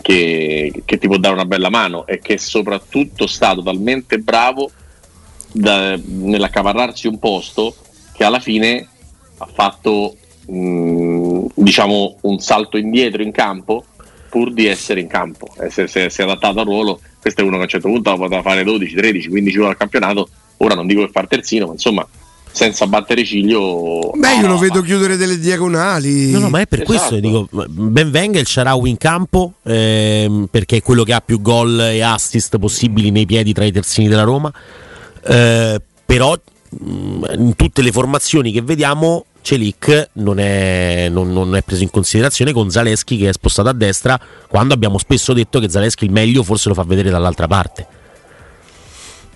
che, 0.00 0.82
che, 0.84 0.98
ti 0.98 1.06
può 1.06 1.16
dare 1.16 1.34
una 1.34 1.44
bella 1.44 1.70
mano 1.70 2.06
e 2.06 2.18
che 2.18 2.38
soprattutto 2.38 3.24
è 3.24 3.28
stato 3.28 3.62
talmente 3.62 4.18
bravo 4.18 4.70
da, 5.52 5.96
nell'accaparrarsi 6.02 7.06
un 7.06 7.18
posto 7.18 7.76
che 8.12 8.24
alla 8.24 8.40
fine 8.40 8.88
ha 9.38 9.46
fatto 9.46 10.16
mh, 10.46 11.46
diciamo 11.54 12.18
un 12.22 12.38
salto 12.38 12.76
indietro 12.76 13.22
in 13.22 13.30
campo 13.32 13.84
pur 14.28 14.52
di 14.52 14.66
essere 14.66 15.00
in 15.00 15.08
campo, 15.08 15.46
si 15.68 15.82
è 15.82 16.22
adattato 16.22 16.60
al 16.60 16.64
ruolo. 16.64 17.00
Questo 17.20 17.42
è 17.42 17.44
uno 17.44 17.56
che 17.56 17.60
a 17.60 17.64
un 17.64 17.68
certo 17.68 17.88
punto 17.88 18.16
poteva 18.16 18.40
fare 18.40 18.64
12, 18.64 18.94
13, 18.94 19.28
15 19.28 19.58
ore 19.58 19.68
al 19.68 19.76
campionato. 19.76 20.28
Ora 20.56 20.74
non 20.74 20.86
dico 20.86 21.04
che 21.04 21.12
far 21.12 21.28
terzino, 21.28 21.66
ma 21.66 21.72
insomma 21.72 22.08
senza 22.52 22.86
battere 22.86 23.24
ciglio. 23.24 24.12
Beh, 24.14 24.36
io 24.36 24.46
lo 24.46 24.58
vedo 24.58 24.82
chiudere 24.82 25.16
delle 25.16 25.38
diagonali. 25.38 26.30
No, 26.30 26.38
no, 26.38 26.48
ma 26.50 26.60
è 26.60 26.66
per 26.66 26.82
esatto. 26.82 26.96
questo 26.96 27.14
che 27.16 27.20
dico: 27.20 27.48
ben 27.68 28.10
venga 28.10 28.38
il 28.38 28.46
Sharawi 28.46 28.90
in 28.90 28.98
campo, 28.98 29.54
ehm, 29.64 30.48
perché 30.50 30.76
è 30.76 30.82
quello 30.82 31.02
che 31.02 31.14
ha 31.14 31.20
più 31.20 31.40
gol 31.40 31.80
e 31.80 32.02
assist 32.02 32.58
possibili 32.58 33.10
nei 33.10 33.26
piedi 33.26 33.52
tra 33.52 33.64
i 33.64 33.72
terzini 33.72 34.08
della 34.08 34.22
Roma. 34.22 34.52
Eh, 35.24 35.80
però 36.04 36.38
mm, 36.84 37.24
in 37.38 37.56
tutte 37.56 37.82
le 37.82 37.90
formazioni 37.90 38.52
che 38.52 38.60
vediamo 38.60 39.24
Celic 39.40 40.10
non 40.14 40.38
è, 40.38 41.08
non, 41.10 41.32
non 41.32 41.56
è, 41.56 41.62
preso 41.62 41.82
in 41.82 41.90
considerazione 41.90 42.52
con 42.52 42.70
Zaleschi 42.70 43.16
che 43.16 43.28
è 43.28 43.32
spostato 43.32 43.68
a 43.68 43.72
destra 43.72 44.18
quando 44.46 44.72
abbiamo 44.72 44.98
spesso 44.98 45.32
detto 45.32 45.58
che 45.58 45.68
Zaleschi 45.68 46.04
il 46.04 46.12
meglio 46.12 46.42
forse 46.42 46.68
lo 46.68 46.74
fa 46.74 46.84
vedere 46.84 47.10
dall'altra 47.10 47.46
parte. 47.46 47.86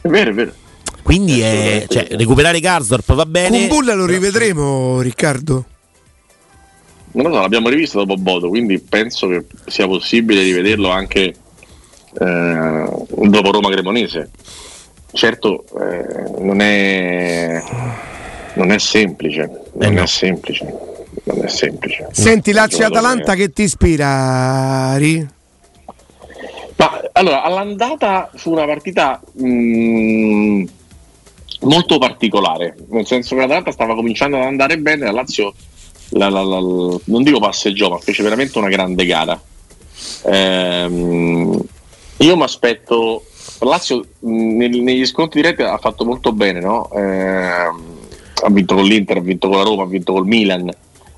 È 0.01 0.09
vero, 0.09 0.31
è 0.31 0.35
vero. 0.35 0.53
Quindi 1.07 1.41
è, 1.41 1.87
cioè, 1.89 2.09
recuperare 2.11 2.59
Garsdorp 2.59 3.15
va 3.15 3.27
bene. 3.27 3.69
Con 3.69 3.69
Bulla 3.69 3.95
lo 3.95 4.07
rivedremo, 4.07 5.01
Riccardo. 5.01 5.65
Non 7.13 7.27
lo 7.27 7.35
so, 7.35 7.41
l'abbiamo 7.43 7.69
rivisto 7.69 7.99
dopo 7.99 8.21
Bodo, 8.21 8.49
quindi 8.49 8.81
penso 8.81 9.29
che 9.29 9.45
sia 9.69 9.87
possibile 9.87 10.43
rivederlo 10.43 10.91
anche 10.91 11.33
eh, 12.13 12.89
dopo 13.09 13.51
Roma 13.53 13.71
Cremonese. 13.71 14.31
Certo, 15.13 15.65
eh, 15.81 16.41
non, 16.41 16.61
è, 16.61 17.63
non 18.55 18.73
è 18.73 18.79
semplice, 18.79 19.49
non, 19.75 19.89
eh 19.89 19.95
no. 19.95 20.03
è 20.03 20.07
semplice, 20.09 20.75
non 21.23 21.45
è 21.45 21.49
semplice. 21.49 22.09
Senti, 22.11 22.51
Lazio-Atalanta 22.51 23.37
che 23.37 23.53
ti 23.53 23.63
ispira, 23.63 24.97
Ri? 24.97 25.25
Ma, 26.75 27.01
allora, 27.13 27.43
all'andata 27.45 28.29
fu 28.35 28.51
una 28.51 28.67
partita 28.67 29.23
mh, 29.35 29.49
mm, 29.49 30.65
molto 31.61 31.99
particolare, 31.99 32.77
nel 32.89 33.07
senso 33.07 33.35
che 33.35 33.41
l'Atalanta 33.43 33.73
stava 33.73 33.95
cominciando 33.95 34.37
ad 34.37 34.45
andare 34.45 34.79
bene, 34.79 35.05
la 35.07 35.13
Lazio 35.13 35.55
la, 36.11 36.29
la, 36.29 36.43
la, 36.43 36.59
non 36.59 37.23
dico 37.23 37.41
passeggiò, 37.41 37.89
ma 37.89 37.99
fece 37.99 38.23
veramente 38.23 38.59
una 38.59 38.69
grande 38.69 39.05
gara. 39.07 39.41
Ehm, 40.25 41.61
io 42.19 42.37
mi 42.37 42.43
aspetto. 42.43 43.25
Lazio 43.61 44.05
nel, 44.21 44.83
negli 44.83 45.07
scontri 45.07 45.41
diretti 45.41 45.63
ha 45.63 45.79
fatto 45.79 46.05
molto 46.05 46.33
bene, 46.33 46.61
no? 46.61 46.91
ehm, 46.93 47.95
ha 48.43 48.51
vinto 48.51 48.75
con 48.75 48.85
l'Inter, 48.85 49.17
ha 49.17 49.21
vinto 49.21 49.49
con 49.49 49.57
la 49.57 49.65
Roma, 49.65 49.83
ha 49.83 49.87
vinto 49.87 50.13
col 50.13 50.27
Milan, 50.27 50.69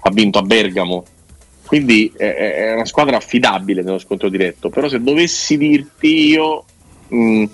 ha 0.00 0.10
vinto 0.10 0.38
a 0.38 0.42
Bergamo. 0.42 1.04
Quindi 1.66 2.10
è, 2.16 2.34
è 2.34 2.74
una 2.74 2.86
squadra 2.86 3.16
affidabile 3.16 3.82
nello 3.82 3.98
scontro 3.98 4.28
diretto. 4.28 4.70
Però 4.70 4.88
se 4.88 5.02
dovessi 5.02 5.58
dirti 5.58 6.28
io, 6.28 6.64
mh, 7.08 7.44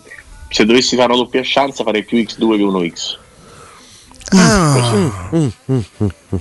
se 0.55 0.65
dovessi 0.65 0.95
fare 0.95 1.13
una 1.13 1.21
doppia 1.21 1.41
chance, 1.43 1.83
farei 1.83 2.05
più 2.05 2.17
X2 2.19 2.57
che 2.57 2.63
1X. 2.63 3.17
Ah. 4.31 5.21
Mm, 5.35 5.49
mm, 5.73 5.79
mm, 6.05 6.37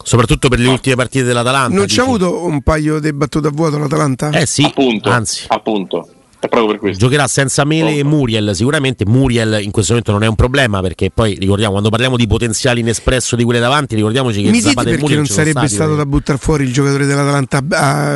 soprattutto 0.00 0.48
per 0.48 0.60
le 0.60 0.68
ultime 0.68 0.94
partite 0.94 1.24
dell'Atalanta. 1.24 1.74
Non 1.74 1.86
c'è 1.86 2.02
avuto 2.02 2.44
un 2.44 2.62
paio 2.62 3.00
di 3.00 3.12
battute 3.12 3.48
a 3.48 3.50
vuoto 3.50 3.78
l'Atalanta? 3.78 4.30
Eh 4.30 4.46
sì, 4.46 4.62
appunto, 4.62 5.10
anzi. 5.10 5.46
Appunto. 5.48 6.08
È 6.38 6.46
proprio 6.46 6.70
per 6.70 6.78
questo. 6.78 7.04
Giocherà 7.04 7.26
senza 7.26 7.64
Mele 7.64 7.96
e 7.96 8.04
Muriel. 8.04 8.54
Sicuramente 8.54 9.04
Muriel 9.06 9.58
in 9.60 9.72
questo 9.72 9.90
momento 9.90 10.12
non 10.12 10.22
è 10.22 10.28
un 10.28 10.36
problema 10.36 10.80
perché 10.80 11.10
poi 11.10 11.34
ricordiamo 11.34 11.72
quando 11.72 11.90
parliamo 11.90 12.16
di 12.16 12.28
potenziale 12.28 12.78
inespresso 12.78 13.34
di 13.34 13.42
quelle 13.42 13.58
davanti, 13.58 13.96
ricordiamoci 13.96 14.40
che 14.40 14.50
Mi 14.50 14.60
Zapata 14.60 14.88
e 14.88 14.98
Muriel 14.98 15.18
non 15.18 15.26
sarebbe 15.26 15.66
stato 15.66 15.96
da 15.96 16.06
buttare 16.06 16.38
fuori 16.38 16.62
il 16.62 16.72
giocatore 16.72 17.06
dell'Atalanta 17.06 17.58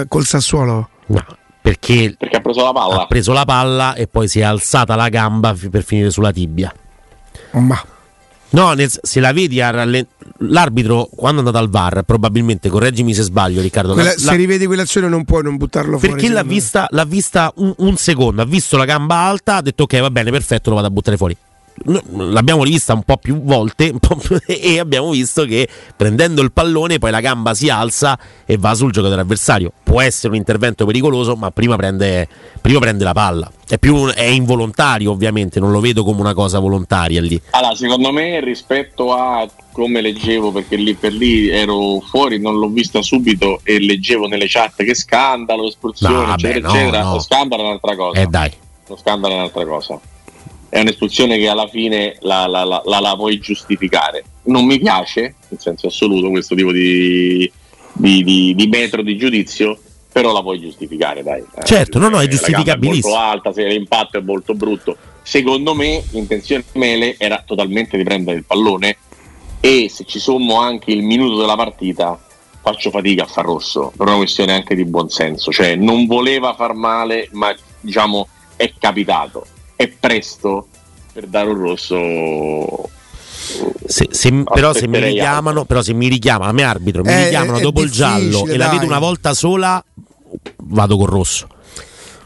uh, 0.03 0.07
col 0.07 0.25
Sassuolo? 0.25 0.89
No. 1.07 1.25
Perché, 1.67 2.15
perché 2.17 2.37
ha 2.37 2.41
preso 2.41 2.63
la 2.63 2.73
palla. 2.73 3.03
Ha 3.03 3.07
preso 3.07 3.33
la 3.33 3.45
palla 3.45 3.95
e 3.95 4.07
poi 4.07 4.29
si 4.29 4.39
è 4.39 4.45
alzata 4.45 4.95
la 4.95 5.09
gamba 5.09 5.53
per 5.69 5.83
finire 5.83 6.11
sulla 6.11 6.31
tibia. 6.31 6.73
Ma 7.55 7.83
No, 8.51 8.73
nel, 8.75 8.89
se 9.03 9.19
la 9.19 9.33
vedi 9.33 9.59
rallen- 9.59 10.07
l'arbitro 10.39 11.09
quando 11.13 11.43
è 11.43 11.45
andato 11.45 11.63
al 11.63 11.69
VAR, 11.69 12.03
probabilmente 12.05 12.69
correggimi 12.69 13.13
se 13.13 13.23
sbaglio, 13.23 13.61
Riccardo. 13.61 13.95
Quella, 13.95 14.11
la, 14.11 14.17
se 14.17 14.37
rivedi 14.37 14.67
quell'azione 14.67 15.09
non 15.09 15.25
puoi 15.25 15.43
non 15.43 15.57
buttarlo 15.57 15.99
fuori. 15.99 16.15
Perché 16.15 16.29
l'ha 16.33 16.45
vista, 16.45 16.87
l'ha 16.91 17.05
vista 17.05 17.53
un, 17.57 17.75
un, 17.79 17.97
secondo, 17.97 18.43
ha 18.43 18.47
visto 18.47 18.77
la 18.77 18.85
gamba 18.85 19.17
alta, 19.17 19.57
ha 19.57 19.63
detto 19.63 19.83
ok, 19.83 19.99
va 20.01 20.11
bene, 20.11 20.31
perfetto, 20.31 20.71
lo 20.71 20.77
vado 20.77 20.87
a 20.87 20.91
buttare 20.91 21.17
fuori 21.17 21.37
l'abbiamo 21.85 22.65
rivista 22.65 22.95
un 22.95 23.03
po' 23.03 23.17
più 23.17 23.43
volte 23.43 23.93
po' 24.01 24.19
e 24.47 24.79
abbiamo 24.79 25.11
visto 25.11 25.45
che 25.45 25.69
prendendo 25.97 26.43
il 26.43 26.53
pallone 26.53 26.99
poi 26.99 27.11
la 27.11 27.21
gamba 27.21 27.55
si 27.55 27.69
alza 27.69 28.19
e 28.45 28.57
va 28.57 28.75
sul 28.75 28.93
giocatore 28.93 29.21
avversario. 29.21 29.73
Può 29.83 30.01
essere 30.01 30.29
un 30.29 30.37
intervento 30.37 30.85
pericoloso, 30.85 31.37
ma 31.37 31.51
prima 31.51 31.77
prende, 31.77 32.29
prima 32.61 32.79
prende 32.79 33.05
la 33.05 33.13
palla. 33.13 33.51
È, 33.69 33.79
più, 33.79 34.07
è, 34.09 34.25
involontario, 34.25 35.11
ovviamente, 35.11 35.59
non 35.61 35.71
lo 35.71 35.81
vedo 35.81 36.05
come 36.05 36.21
una 36.21 36.35
cosa 36.35 36.59
volontaria 36.59 37.21
lì. 37.21 37.41
Allora, 37.51 37.75
secondo 37.75 38.13
me, 38.13 38.41
rispetto 38.41 39.13
a 39.13 39.49
come 39.73 40.01
leggevo, 40.01 40.53
perché 40.53 40.77
lì 40.77 40.95
per 40.95 41.13
lì 41.13 41.49
ero 41.49 42.01
fuori, 42.01 42.41
non 42.41 42.59
l'ho 42.59 42.69
vista 42.69 43.03
subito 43.03 43.61
e 43.63 43.79
leggevo 43.81 44.27
nelle 44.27 44.47
chat 44.49 44.83
che 44.83 44.95
scandalo, 44.95 45.67
espulsione, 45.67 46.27
no, 46.27 46.35
eccetera, 46.35 46.69
no, 46.69 46.75
eccetera. 46.75 47.03
No. 47.03 47.13
Lo 47.13 47.21
scandalo 47.21 47.63
è 47.63 47.67
un'altra 47.67 47.97
cosa. 47.97 48.21
Eh 48.21 48.27
dai. 48.27 48.53
Lo 48.89 48.97
scandalo 48.97 49.35
è 49.35 49.37
un'altra 49.37 49.67
cosa 49.67 50.01
è 50.77 50.81
un'espulsione 50.81 51.39
che 51.39 51.49
alla 51.49 51.69
fine 51.69 52.17
la, 52.21 52.47
la, 52.47 52.65
la, 52.65 52.83
la, 52.85 53.17
puoi 53.17 53.39
giustificare. 53.39 54.23
Non 54.45 54.67
mi 54.67 54.79
piace, 54.79 55.37
in 55.49 55.59
senso 55.59 55.87
assoluto, 55.87 56.29
questo 56.29 56.55
tipo 56.55 56.71
di, 56.71 57.51
di, 57.95 58.23
di, 58.23 58.55
di 58.55 58.67
metro 58.67 59.01
di 59.01 59.17
giudizio, 59.17 59.79
però 60.13 60.33
la 60.33 60.43
puoi 60.43 60.61
giustificare, 60.61 61.23
dai. 61.23 61.43
Certo, 61.65 61.99
no, 61.99 62.11
no, 62.11 62.21
è 62.21 62.29
giustificabilissimo. 62.29 63.09
È 63.09 63.17
molto 63.17 63.31
alta, 63.31 63.53
se 63.55 63.67
l'impatto 63.67 64.19
è 64.19 64.21
molto 64.21 64.53
brutto. 64.53 64.97
Secondo 65.23 65.75
me 65.75 66.05
l'intenzione 66.11 66.63
di 66.71 66.79
Mele 66.79 67.15
era 67.19 67.43
totalmente 67.45 67.97
di 67.97 68.05
prendere 68.05 68.37
il 68.37 68.45
pallone 68.45 68.99
e 69.61 69.89
se 69.89 70.05
ci 70.05 70.19
sommo 70.19 70.61
anche 70.61 70.91
il 70.91 71.03
minuto 71.03 71.39
della 71.39 71.57
partita 71.57 72.23
faccio 72.61 72.91
fatica 72.91 73.23
a 73.23 73.27
far 73.27 73.47
rosso 73.47 73.93
per 73.97 74.07
una 74.07 74.17
questione 74.17 74.53
anche 74.53 74.75
di 74.75 74.85
buonsenso, 74.85 75.51
cioè 75.51 75.75
non 75.75 76.05
voleva 76.07 76.55
far 76.55 76.75
male, 76.75 77.29
ma 77.33 77.55
diciamo 77.81 78.29
è 78.57 78.73
capitato 78.79 79.47
è 79.77 79.89
presto 79.89 80.69
per 81.13 81.27
dare 81.27 81.49
un 81.49 81.59
rosso. 81.59 82.89
Se, 83.87 84.09
se, 84.11 84.45
però, 84.53 84.73
se 84.73 84.89
mi 84.89 84.99
richiamano, 84.99 85.65
però 85.65 85.83
se 85.83 85.93
mi 85.93 86.09
richiamano, 86.09 86.51
a 86.51 86.53
me 86.53 86.65
arbitro, 86.65 87.03
mi 87.03 87.13
eh, 87.13 87.25
richiamano 87.25 87.61
dopo 87.61 87.83
il 87.83 87.91
giallo 87.91 88.43
dai. 88.45 88.55
e 88.55 88.57
la 88.57 88.69
vedo 88.71 88.87
una 88.87 88.99
volta 88.99 89.35
sola, 89.35 89.83
vado 90.57 90.97
col 90.97 91.09
rosso. 91.09 91.49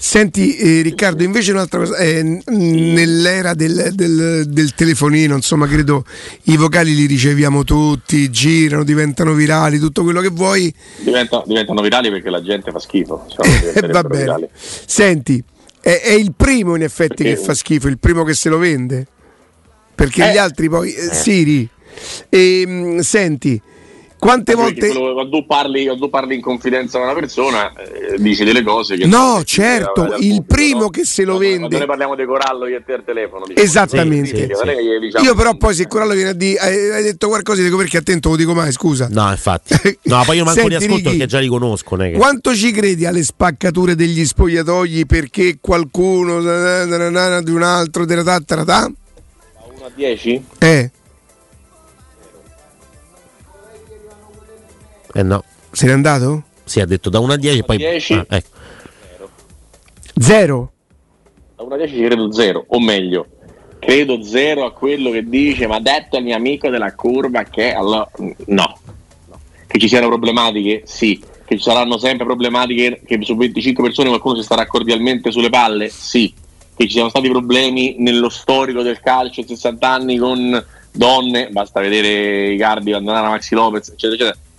Senti 0.03 0.57
eh, 0.57 0.81
Riccardo, 0.81 1.23
invece 1.23 1.53
un'altra 1.53 1.81
cosa, 1.81 1.99
eh, 1.99 2.43
nell'era 2.47 3.53
del, 3.53 3.91
del, 3.93 4.45
del, 4.49 4.75
telefonino, 4.75 5.35
insomma, 5.35 5.67
credo 5.67 6.07
i 6.45 6.57
vocali 6.57 6.95
li 6.95 7.05
riceviamo 7.05 7.65
tutti, 7.65 8.31
girano, 8.31 8.83
diventano 8.83 9.35
virali, 9.35 9.79
tutto 9.79 10.03
quello 10.03 10.23
che 10.23 10.31
vuoi. 10.31 10.75
Diventa, 11.01 11.43
diventano 11.45 11.83
virali 11.83 12.09
perché 12.09 12.31
la 12.31 12.41
gente 12.41 12.71
fa 12.71 12.79
schifo. 12.79 13.27
Eh, 13.75 13.89
va 13.89 14.03
bene. 14.03 14.23
Virali. 14.23 14.49
Senti, 14.55 15.45
è, 15.81 16.01
è 16.03 16.13
il 16.13 16.33
primo 16.37 16.75
in 16.75 16.83
effetti 16.83 17.23
Perché... 17.23 17.35
che 17.35 17.45
fa 17.45 17.55
schifo, 17.55 17.89
il 17.89 17.99
primo 17.99 18.23
che 18.25 18.35
se 18.35 18.49
lo 18.49 18.59
vende. 18.59 19.07
Perché 19.95 20.29
eh. 20.29 20.33
gli 20.33 20.39
altri 20.39 20.69
poi... 20.69 20.93
Eh, 20.93 21.15
Siri. 21.15 21.69
E, 22.29 22.61
ehm, 22.61 23.01
senti, 23.01 23.61
quante 24.21 24.55
volte 24.55 24.89
quello, 24.89 25.15
quando, 25.15 25.45
parli, 25.47 25.87
quando, 25.87 26.09
parli, 26.11 26.35
in 26.35 26.43
confidenza 26.43 26.99
con 26.99 27.09
una 27.09 27.19
persona 27.19 27.73
eh, 27.73 28.19
dici 28.19 28.45
delle 28.45 28.63
cose 28.63 28.97
che 28.97 29.07
no 29.07 29.43
certo 29.45 30.03
il 30.03 30.11
pubblico, 30.11 30.45
primo 30.47 30.81
no? 30.81 30.89
che 30.91 31.05
se 31.05 31.25
lo 31.25 31.39
vende 31.39 31.59
quando 31.59 31.79
ne 31.79 31.87
parliamo 31.87 32.15
di 32.15 32.25
Corallo 32.27 32.67
io 32.67 32.77
e 32.77 32.85
te 32.85 32.93
al 32.93 33.05
telefono 33.05 33.47
diciamo, 33.47 33.67
esattamente. 33.67 34.29
sì, 34.29 34.35
sì, 34.37 34.55
sì. 34.55 34.99
Diciamo, 35.01 35.25
io 35.25 35.35
però 35.35 35.57
poi 35.57 35.75
se 35.75 35.87
Corallo 35.87 36.13
viene 36.13 36.31
a 36.31 36.35
dire 36.35 36.59
hai, 36.59 36.91
hai 36.91 37.03
detto 37.03 37.29
qualcosa 37.29 37.63
dico 37.63 37.79
perché 37.79 37.97
attento 37.97 38.29
lo 38.29 38.37
dico 38.37 38.55
mai 38.55 38.73
scusa. 38.73 39.09
No 39.11 39.31
infatti. 39.31 39.75
No 40.03 40.23
poi 40.25 40.37
io 40.37 40.45
manco 40.45 40.61
Senti, 40.61 40.77
riascolto 40.77 40.97
Ricky, 40.97 41.11
perché 41.11 41.27
già 41.27 41.39
li 41.39 41.49
conosco 41.49 41.97
che... 41.97 42.13
quanto 42.13 42.55
ci 42.55 42.73
credi 42.73 43.07
alle 43.07 43.23
spaccature 43.23 43.95
degli 43.95 44.25
spogliatoi 44.25 45.07
perché 45.07 45.59
qualcuno 45.61 46.41
di 46.41 47.51
un 47.51 47.63
altro 47.63 48.05
della 48.05 48.23
tattara 48.23 48.65
da? 48.65 48.91
1 49.77 49.85
a 49.85 49.91
10 49.95 50.45
eh 50.59 50.91
Eh 55.13 55.23
no. 55.23 55.45
Se 55.73 55.87
n'è 55.87 55.93
andato? 55.93 56.45
Sì, 56.65 56.81
ha 56.81 56.87
detto 56.87 57.11
da 57.11 57.19
1 57.19 57.33
a 57.33 57.37
10 57.37 57.63
poi... 57.65 57.77
10 57.79 58.15
ah, 58.15 58.27
ecco. 58.29 58.49
0. 60.21 60.73
Da 61.57 61.63
1 61.65 61.75
a 61.75 61.77
10 61.79 62.05
credo 62.05 62.33
0, 62.33 62.65
o 62.69 62.81
meglio, 62.81 63.27
credo 63.79 64.23
0 64.23 64.65
a 64.65 64.73
quello 64.73 65.11
che 65.11 65.25
dice, 65.25 65.67
ma 65.67 65.77
ha 65.77 65.81
detto 65.81 66.17
il 66.17 66.25
mio 66.25 66.37
amico 66.37 66.69
della 66.69 66.95
curva 66.95 67.43
che... 67.45 67.73
Allora, 67.73 68.09
no. 68.19 68.35
no. 68.47 68.79
Che 69.67 69.79
ci 69.79 69.89
siano 69.89 70.09
problematiche? 70.09 70.83
Sì. 70.85 71.21
Che 71.45 71.57
ci 71.57 71.63
saranno 71.63 71.99
sempre 71.99 72.25
problematiche, 72.25 73.03
che 73.05 73.19
su 73.23 73.35
25 73.35 73.83
persone 73.83 74.09
qualcuno 74.09 74.37
si 74.37 74.43
starà 74.43 74.67
cordialmente 74.67 75.33
sulle 75.33 75.51
palle? 75.51 75.89
Sì. 75.89 76.33
Che 76.77 76.85
ci 76.85 76.93
siano 76.93 77.09
stati 77.09 77.29
problemi 77.29 77.97
nello 77.99 78.29
storico 78.29 78.83
del 78.83 79.01
calcio 79.01 79.45
60 79.45 79.89
anni 79.89 80.19
con 80.19 80.65
donne, 80.93 81.49
basta 81.51 81.81
vedere 81.81 82.53
i 82.53 82.57
cardi 82.57 82.93
abbandonare 82.93 83.27
a 83.27 83.31
Maxi 83.31 83.55
Lopez, 83.55 83.89
eccetera, 83.89 84.15
eccetera 84.15 84.50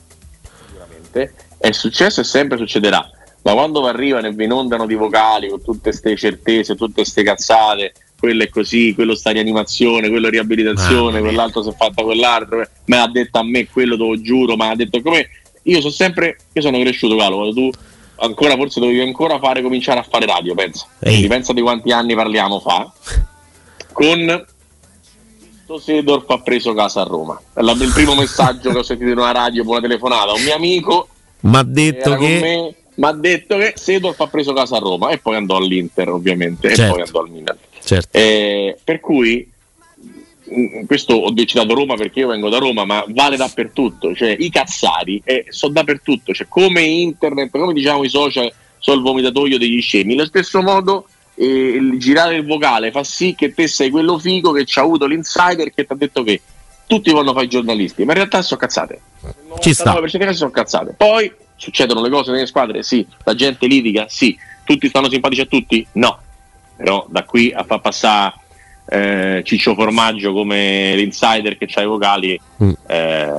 sicuramente, 1.12 1.34
è 1.58 1.72
successo 1.72 2.22
e 2.22 2.24
sempre 2.24 2.58
succederà. 2.58 3.10
Ma 3.44 3.54
quando 3.54 3.86
arrivano 3.86 4.28
e 4.28 4.32
vi 4.32 4.46
inondano 4.46 4.86
di 4.86 4.96
vocali 4.96 5.50
con 5.50 5.62
tutte 5.62 5.90
queste 5.90 6.16
certezze, 6.16 6.76
tutte 6.76 6.94
queste 6.94 7.24
cazzate, 7.24 7.94
quello 8.18 8.44
è 8.44 8.50
così, 8.50 8.94
quello 8.94 9.16
sta 9.16 9.32
in 9.32 9.40
animazione, 9.40 10.10
quello 10.10 10.28
è 10.28 10.30
riabilitazione, 10.30 11.18
ah, 11.18 11.22
quell'altro 11.22 11.64
si 11.64 11.70
è 11.70 11.74
fatta 11.76 12.04
quell'altro, 12.04 12.58
me 12.86 12.98
l'ha 12.98 13.08
detto 13.08 13.40
a 13.40 13.44
me, 13.44 13.68
quello 13.68 13.98
te 13.98 14.04
lo 14.04 14.22
giuro, 14.22 14.56
ma 14.56 14.70
ha 14.70 14.76
detto 14.76 15.02
come 15.02 15.28
io 15.64 15.80
sono 15.80 15.92
sempre, 15.92 16.38
io 16.54 16.62
sono 16.62 16.80
cresciuto 16.80 17.16
Calo, 17.16 17.38
quando 17.38 17.54
tu 17.54 17.70
ancora 18.18 18.56
forse 18.56 18.80
dovevi 18.80 19.02
ancora 19.02 19.40
fare, 19.40 19.64
cominciare 19.64 20.00
a 20.00 20.06
fare 20.08 20.28
radio, 20.28 20.54
pensa. 20.54 20.86
Quindi 21.00 21.28
pensa 21.28 21.54
di 21.54 21.62
quanti 21.62 21.92
anni 21.92 22.14
parliamo 22.14 22.60
fa, 22.60 22.92
con 23.92 24.46
Sedorf 25.78 26.30
ha 26.30 26.40
preso 26.40 26.74
casa 26.74 27.02
a 27.02 27.06
Roma. 27.06 27.40
È 27.54 27.62
il 27.62 27.92
primo 27.94 28.16
messaggio 28.16 28.72
che 28.72 28.80
ho 28.80 28.84
sentito 28.84 29.12
in 29.12 29.18
una 29.18 29.32
radio 29.32 29.64
con 29.64 29.74
una 29.74 29.82
telefonata. 29.82 30.34
Un 30.34 30.44
mio 30.44 30.56
amico 30.56 31.08
mi 31.42 31.56
ha 31.56 31.64
detto 31.64 32.16
che 32.16 32.76
mi 32.94 33.08
ha 33.08 33.14
detto 33.14 33.58
che 33.58 33.74
Sedorf 33.76 34.20
ha 34.20 34.28
preso 34.28 34.54
casa 34.54 34.78
a 34.78 34.80
Roma 34.80 35.10
e 35.10 35.18
poi 35.18 35.36
andò 35.36 35.56
all'Inter 35.56 36.10
ovviamente 36.10 36.76
certo. 36.76 36.84
e 36.84 36.90
poi 36.90 37.02
andò 37.02 37.20
al 37.22 37.30
Milan. 37.30 37.58
Certo. 37.84 38.18
Eh, 38.18 38.78
per 38.84 39.00
cui 39.00 39.50
mm, 40.54 40.86
questo 40.86 41.16
ho 41.16 41.34
citato 41.34 41.74
Roma 41.74 41.96
perché 41.96 42.20
io 42.20 42.28
vengo 42.28 42.50
da 42.50 42.58
Roma, 42.58 42.86
ma 42.86 43.04
vale 43.08 43.38
dappertutto. 43.38 44.14
Cioè, 44.14 44.36
i 44.38 44.50
cazzari 44.50 45.22
eh, 45.24 45.46
sono 45.50 45.74
dappertutto. 45.74 46.34
Cioè, 46.34 46.48
come 46.50 46.82
internet, 46.82 47.50
come 47.50 47.74
diciamo 47.74 48.04
i 48.04 48.10
social 48.10 48.52
sono 48.78 48.98
il 48.98 49.04
vomitatoio 49.04 49.58
degli 49.58 49.82
scemi. 49.82 50.14
Allo 50.14 50.26
stesso 50.26 50.62
modo, 50.62 51.06
eh, 51.42 51.76
il 51.76 52.00
girare 52.00 52.36
il 52.36 52.46
vocale 52.46 52.92
fa 52.92 53.04
sì 53.04 53.34
che 53.36 53.54
te 53.54 53.68
sei 53.68 53.90
quello 53.90 54.20
figo 54.20 54.52
che 54.52 54.66
ci 54.66 54.80
ha 54.80 54.84
avuto 54.84 55.06
l'insider 55.06 55.74
che 55.74 55.86
ti 55.86 55.92
ha 55.92 55.96
detto 55.96 56.24
che 56.24 56.42
tutti 56.92 57.10
vogliono 57.12 57.32
fare 57.32 57.46
i 57.46 57.50
giornalisti, 57.50 58.04
ma 58.04 58.12
in 58.12 58.18
realtà 58.18 58.42
sono 58.42 58.60
cazzate. 58.60 59.00
Ci 59.60 59.74
sta. 59.74 59.96
sono 60.34 60.52
cazzate. 60.52 60.94
Poi 60.98 61.32
succedono 61.56 62.02
le 62.02 62.10
cose 62.10 62.32
nelle 62.32 62.46
squadre? 62.46 62.84
Sì. 62.84 63.08
La 63.24 63.34
gente 63.34 63.66
litiga? 63.66 64.08
Sì. 64.10 64.38
Tutti 64.66 64.90
stanno 64.90 65.10
simpatici 65.10 65.40
a 65.40 65.46
tutti? 65.46 65.88
No. 65.94 66.20
Però 66.76 67.06
da 67.10 67.24
qui 67.24 67.54
a 67.56 67.64
far 67.64 67.80
passare 67.80 68.34
eh, 68.88 69.42
Ciccio 69.46 69.74
Formaggio 69.74 70.34
come 70.34 70.94
l'insider 70.96 71.58
che 71.58 71.66
c'ha 71.66 71.82
i 71.82 71.86
vocali, 71.86 72.38
mm. 72.62 72.72
eh, 72.88 73.30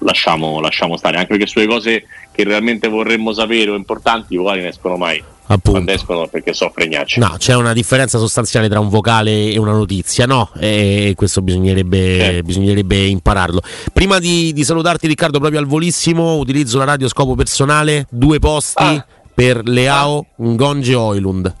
lasciamo, 0.00 0.58
lasciamo, 0.58 0.96
stare. 0.96 1.18
Anche 1.18 1.28
perché 1.28 1.46
sulle 1.46 1.68
cose 1.68 2.04
che 2.36 2.44
realmente 2.44 2.88
vorremmo 2.88 3.32
sapere 3.32 3.70
o 3.70 3.74
importanti, 3.74 4.34
i 4.34 4.36
vocali 4.36 4.60
ne 4.60 4.68
escono 4.68 4.98
mai. 4.98 5.22
Appunto. 5.48 5.70
Quando 5.70 5.92
escono 5.92 6.26
perché 6.26 6.52
so 6.52 6.70
fregnacci. 6.74 7.18
No, 7.18 7.36
c'è 7.38 7.54
una 7.54 7.72
differenza 7.72 8.18
sostanziale 8.18 8.68
tra 8.68 8.78
un 8.78 8.88
vocale 8.88 9.50
e 9.52 9.58
una 9.58 9.72
notizia, 9.72 10.26
no? 10.26 10.50
E 10.58 11.14
questo 11.16 11.40
bisognerebbe, 11.40 12.38
eh. 12.38 12.42
bisognerebbe 12.42 13.06
impararlo. 13.06 13.62
Prima 13.92 14.18
di, 14.18 14.52
di, 14.52 14.64
salutarti, 14.64 15.06
Riccardo, 15.06 15.38
proprio 15.38 15.60
al 15.60 15.66
volissimo, 15.66 16.36
utilizzo 16.36 16.78
la 16.78 16.84
radio 16.84 17.08
scopo 17.08 17.34
personale, 17.34 18.06
due 18.10 18.38
posti 18.38 18.82
ah. 18.82 19.06
per 19.32 19.66
Leao, 19.66 20.18
ah. 20.18 20.42
Ngonge 20.42 20.94
Oilund. 20.94 21.54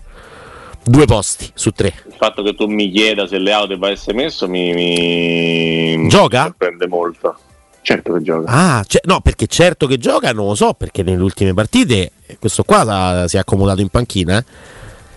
Due 0.84 1.04
posti 1.06 1.50
su 1.54 1.70
tre. 1.70 1.94
Il 2.06 2.14
fatto 2.16 2.42
che 2.42 2.54
tu 2.54 2.66
mi 2.66 2.90
chieda 2.90 3.26
se 3.26 3.38
Leao 3.38 3.66
debba 3.66 3.88
essere 3.88 4.16
messo 4.16 4.46
mi, 4.46 4.72
mi 4.72 6.08
gioca? 6.08 6.42
Mi 6.42 6.48
sorprende 6.48 6.86
molto. 6.86 7.38
Certo 7.86 8.14
che 8.14 8.22
gioca. 8.22 8.50
Ah, 8.50 8.84
c- 8.84 8.98
no, 9.04 9.20
perché 9.20 9.46
certo 9.46 9.86
che 9.86 9.96
gioca, 9.96 10.32
non 10.32 10.48
lo 10.48 10.56
so, 10.56 10.72
perché 10.72 11.04
nelle 11.04 11.22
ultime 11.22 11.54
partite 11.54 12.10
questo 12.40 12.64
qua 12.64 13.26
si 13.28 13.36
è 13.36 13.38
accomodato 13.38 13.80
in 13.80 13.90
panchina. 13.90 14.38
Eh? 14.38 14.44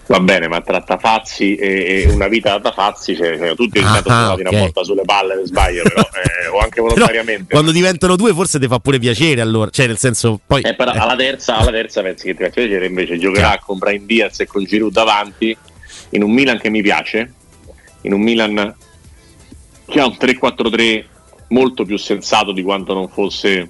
Va 0.06 0.20
bene, 0.20 0.48
ma 0.48 0.62
tra 0.62 0.80
Tafazzi 0.80 1.56
e, 1.56 2.04
e 2.04 2.12
una 2.12 2.28
vita 2.28 2.52
da 2.52 2.70
Tafazzi, 2.70 3.16
cioè, 3.16 3.40
cioè, 3.40 3.56
tutti 3.56 3.80
ogni 3.80 3.88
tanto 3.88 4.10
ah, 4.12 4.34
okay. 4.34 4.46
una 4.46 4.60
volta 4.60 4.84
sulle 4.84 5.02
palle 5.04 5.34
per 5.34 5.46
sbaglio, 5.46 5.82
però, 5.82 6.02
eh, 6.14 6.48
o 6.50 6.60
anche 6.60 6.80
volontariamente. 6.80 7.46
Però, 7.46 7.60
quando 7.60 7.72
diventano 7.72 8.16
due 8.16 8.34
forse 8.36 8.60
ti 8.60 8.68
fa 8.68 8.78
pure 8.78 9.00
piacere 9.00 9.42
allora, 9.42 9.72
cioè 9.72 9.88
nel 9.88 9.98
senso 9.98 10.40
poi... 10.46 10.62
Eh, 10.62 10.76
però, 10.76 10.94
eh. 10.94 10.98
Alla, 11.00 11.16
terza, 11.16 11.58
alla 11.58 11.72
terza 11.72 12.04
pensi 12.04 12.26
che 12.28 12.36
ti 12.36 12.44
faccia 12.44 12.62
piacere, 12.62 12.86
invece 12.86 13.18
giocherà 13.18 13.48
yeah. 13.48 13.62
con 13.66 13.80
Brian 13.80 14.06
Diaz 14.06 14.42
e 14.42 14.46
con 14.46 14.64
Giroud 14.64 14.94
davanti, 14.94 15.58
in 16.12 16.22
un 16.22 16.32
Milan 16.32 16.60
che 16.60 16.70
mi 16.70 16.84
piace, 16.84 17.34
in 18.02 18.14
un 18.14 18.22
Milan 18.22 18.76
che 19.88 20.00
ha 20.00 20.06
un 20.06 20.18
3-4-3 20.20 21.18
molto 21.50 21.86
più 21.86 21.98
sensato 21.98 22.52
di 22.52 22.64
quanto 22.64 22.94
non 22.94 23.08
fosse... 23.10 23.70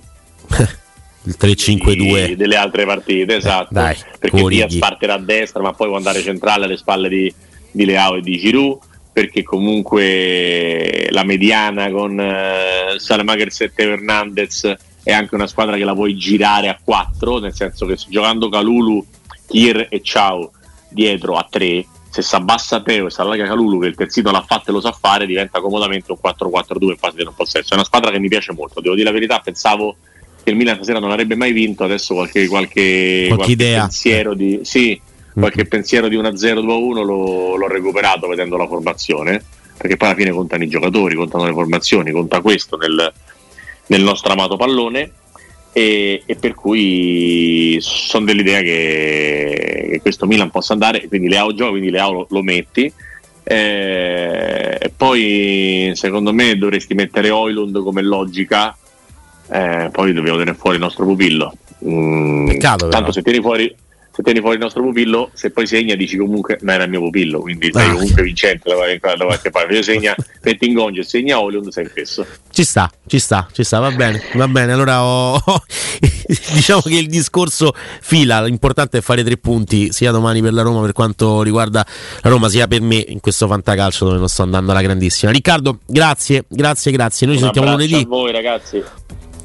il 1.23 1.35
3-5-2 1.39 2.33
delle 2.33 2.55
altre 2.55 2.85
partite, 2.85 3.35
esatto. 3.35 3.73
Dai, 3.73 3.95
perché 4.17 4.43
Diaz 4.43 4.75
partirà 4.77 5.15
a 5.15 5.19
destra, 5.19 5.61
ma 5.61 5.73
poi 5.73 5.87
può 5.87 5.97
andare 5.97 6.21
centrale 6.21 6.65
alle 6.65 6.77
spalle 6.77 7.09
di, 7.09 7.33
di 7.71 7.85
Leao 7.85 8.15
e 8.15 8.21
di 8.21 8.37
Giroud. 8.37 8.87
Perché 9.11 9.43
comunque 9.43 11.07
la 11.09 11.25
mediana 11.25 11.89
con 11.89 12.17
uh, 12.17 12.97
Salamaker 12.97 13.49
e 13.57 13.71
Hernandez 13.75 14.75
è 15.03 15.11
anche 15.11 15.35
una 15.35 15.47
squadra 15.47 15.75
che 15.75 15.83
la 15.83 15.93
puoi 15.93 16.15
girare 16.15 16.69
a 16.69 16.79
4, 16.81 17.39
nel 17.39 17.53
senso 17.53 17.85
che 17.85 17.97
giocando 18.07 18.47
Calulu, 18.47 19.05
Kier 19.47 19.87
e 19.89 20.01
Ciao 20.01 20.51
dietro 20.89 21.35
a 21.35 21.45
3, 21.49 21.85
se 22.09 22.21
si 22.21 22.35
abbassa 22.35 22.81
Teo 22.81 23.07
e 23.07 23.11
si 23.11 23.21
allarga 23.21 23.45
Calulu 23.45 23.79
che 23.79 23.87
il 23.87 23.95
terzino 23.95 24.31
l'ha 24.31 24.43
fatto 24.45 24.69
e 24.69 24.73
lo 24.73 24.81
sa 24.81 24.91
fare, 24.91 25.25
diventa 25.25 25.61
comodamente 25.61 26.11
un 26.11 26.17
4-4-2 26.21 26.89
in 26.89 26.97
fase 26.97 27.17
di 27.17 27.23
non 27.23 27.35
possesso. 27.35 27.71
È 27.71 27.75
una 27.75 27.83
squadra 27.83 28.11
che 28.11 28.19
mi 28.19 28.27
piace 28.27 28.51
molto, 28.51 28.81
devo 28.81 28.95
dire 28.95 29.07
la 29.07 29.13
verità, 29.13 29.39
pensavo 29.39 29.95
che 30.43 30.49
il 30.49 30.55
Milan 30.55 30.75
stasera 30.75 30.99
non 30.99 31.11
avrebbe 31.11 31.35
mai 31.35 31.51
vinto, 31.51 31.83
adesso 31.83 32.13
qualche, 32.13 32.47
qualche, 32.47 33.31
qualche 33.33 33.55
pensiero 33.55 34.33
di... 34.33 34.61
Sì, 34.63 34.99
qualche 35.31 35.61
mm-hmm. 35.61 35.69
pensiero 35.69 36.07
di 36.07 36.17
1-0-2-1 36.17 37.03
l'ho, 37.03 37.55
l'ho 37.55 37.67
recuperato 37.67 38.27
vedendo 38.27 38.57
la 38.57 38.67
formazione, 38.67 39.43
perché 39.77 39.95
poi 39.95 40.09
alla 40.09 40.17
fine 40.17 40.31
contano 40.31 40.63
i 40.63 40.67
giocatori, 40.67 41.15
contano 41.15 41.45
le 41.45 41.53
formazioni, 41.53 42.11
conta 42.11 42.41
questo 42.41 42.75
nel, 42.77 43.13
nel 43.87 44.01
nostro 44.01 44.33
amato 44.33 44.57
pallone. 44.57 45.11
E, 45.71 46.23
e, 46.25 46.35
per 46.35 46.55
cui 46.55 47.77
sono 47.79 48.25
dell'idea 48.25 48.61
che, 48.61 49.87
che, 49.91 49.99
questo 50.01 50.25
Milan 50.25 50.49
possa 50.49 50.73
andare, 50.73 51.07
quindi 51.07 51.29
Leao 51.29 51.53
gioca, 51.53 51.71
quindi 51.71 51.89
Leao 51.89 52.11
lo, 52.11 52.27
lo 52.29 52.41
metti. 52.41 52.91
Eh, 53.43 54.77
e 54.79 54.91
poi 54.95 55.91
secondo 55.95 56.33
me 56.33 56.57
dovresti 56.57 56.93
mettere 56.93 57.29
Oilund 57.29 57.81
come 57.81 58.03
logica 58.03 58.75
eh, 59.51 59.89
poi 59.91 60.13
dobbiamo 60.13 60.37
tenere 60.37 60.55
fuori 60.55 60.75
il 60.75 60.83
nostro 60.83 61.05
pupillo. 61.05 61.53
Mm, 61.85 62.47
Peccato, 62.47 62.87
tanto 62.89 63.11
se 63.11 63.21
tieni 63.21 63.41
fuori 63.41 63.73
se 64.11 64.23
tieni 64.23 64.39
fuori 64.39 64.55
il 64.55 64.61
nostro 64.61 64.81
pupillo, 64.81 65.29
se 65.33 65.51
poi 65.51 65.67
segna 65.67 65.95
dici 65.95 66.17
comunque 66.17 66.57
non 66.61 66.73
era 66.73 66.83
il 66.83 66.89
mio 66.89 66.99
pupillo, 67.01 67.39
quindi 67.39 67.69
sei 67.71 67.87
ah. 67.87 67.93
comunque 67.93 68.23
vincente 68.23 68.69
da 68.69 69.25
qualche 69.25 69.49
parte. 69.49 69.75
Se 69.75 69.83
segna 69.83 70.15
metti 70.43 70.67
in 70.67 70.73
gonge, 70.73 71.03
segna 71.03 71.39
Oliund, 71.39 71.69
sei 71.69 71.85
fesso. 71.85 72.25
Ci 72.51 72.63
sta, 72.63 72.91
ci 73.07 73.19
sta, 73.19 73.47
ci 73.51 73.63
sta, 73.63 73.79
va 73.79 73.91
bene, 73.91 74.21
va 74.33 74.47
bene. 74.47 74.73
Allora 74.73 75.03
ho... 75.03 75.41
diciamo 76.53 76.81
che 76.81 76.97
il 76.97 77.07
discorso 77.07 77.73
fila, 78.01 78.43
l'importante 78.43 78.97
è 78.97 79.01
fare 79.01 79.23
tre 79.23 79.37
punti 79.37 79.91
sia 79.91 80.11
domani 80.11 80.41
per 80.41 80.53
la 80.53 80.63
Roma 80.63 80.81
per 80.81 80.91
quanto 80.93 81.41
riguarda 81.41 81.85
la 82.21 82.29
Roma, 82.29 82.49
sia 82.49 82.67
per 82.67 82.81
me 82.81 83.03
in 83.07 83.19
questo 83.19 83.47
fantacalcio 83.47 84.05
dove 84.05 84.17
non 84.17 84.27
sto 84.27 84.43
andando 84.43 84.71
alla 84.71 84.81
grandissima. 84.81 85.31
Riccardo, 85.31 85.79
grazie, 85.85 86.45
grazie, 86.47 86.91
grazie. 86.91 87.25
Noi 87.27 87.37
ci 87.37 87.43
sentiamo 87.43 87.71
lunedì. 87.71 87.95
a 87.95 88.05
voi 88.05 88.31
ragazzi. 88.31 88.83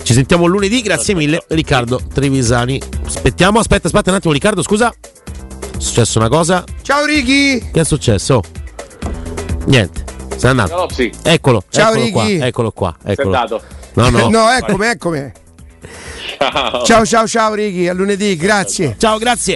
Ci 0.05 0.13
sentiamo 0.13 0.45
lunedì, 0.45 0.83
grazie 0.83 1.15
mille 1.15 1.43
Riccardo 1.49 1.99
Trevisani. 2.13 2.79
Aspettiamo, 3.07 3.59
aspetta, 3.59 3.87
aspetta 3.87 4.11
un 4.11 4.17
attimo 4.17 4.35
Riccardo, 4.35 4.63
scusa. 4.63 4.93
È 4.93 5.79
successo 5.79 6.19
una 6.19 6.29
cosa. 6.29 6.63
Ciao 6.83 7.07
Ricky! 7.07 7.71
Che 7.71 7.81
è 7.81 7.85
successo? 7.85 8.43
Niente. 9.65 10.05
Sei 10.37 10.51
andato. 10.51 10.77
No, 10.77 10.89
sì. 10.93 11.11
Eccolo. 11.23 11.65
Ciao 11.71 11.95
eccolo 11.95 12.05
Ricky. 12.05 12.37
Qua, 12.37 12.47
eccolo 12.47 12.71
qua. 12.73 12.97
Eccolo. 13.03 13.33
Sei 13.33 13.41
andato. 13.41 13.63
No, 13.95 14.11
no. 14.11 14.29
no, 14.45 14.51
eccomi, 14.51 14.87
eccomi. 14.87 15.33
Ciao. 16.37 16.85
ciao, 16.85 17.07
ciao, 17.07 17.27
ciao 17.27 17.55
Ricky, 17.55 17.89
a 17.89 17.95
lunedì, 17.95 18.37
grazie. 18.37 18.97
Ciao, 18.99 19.17
grazie. 19.17 19.53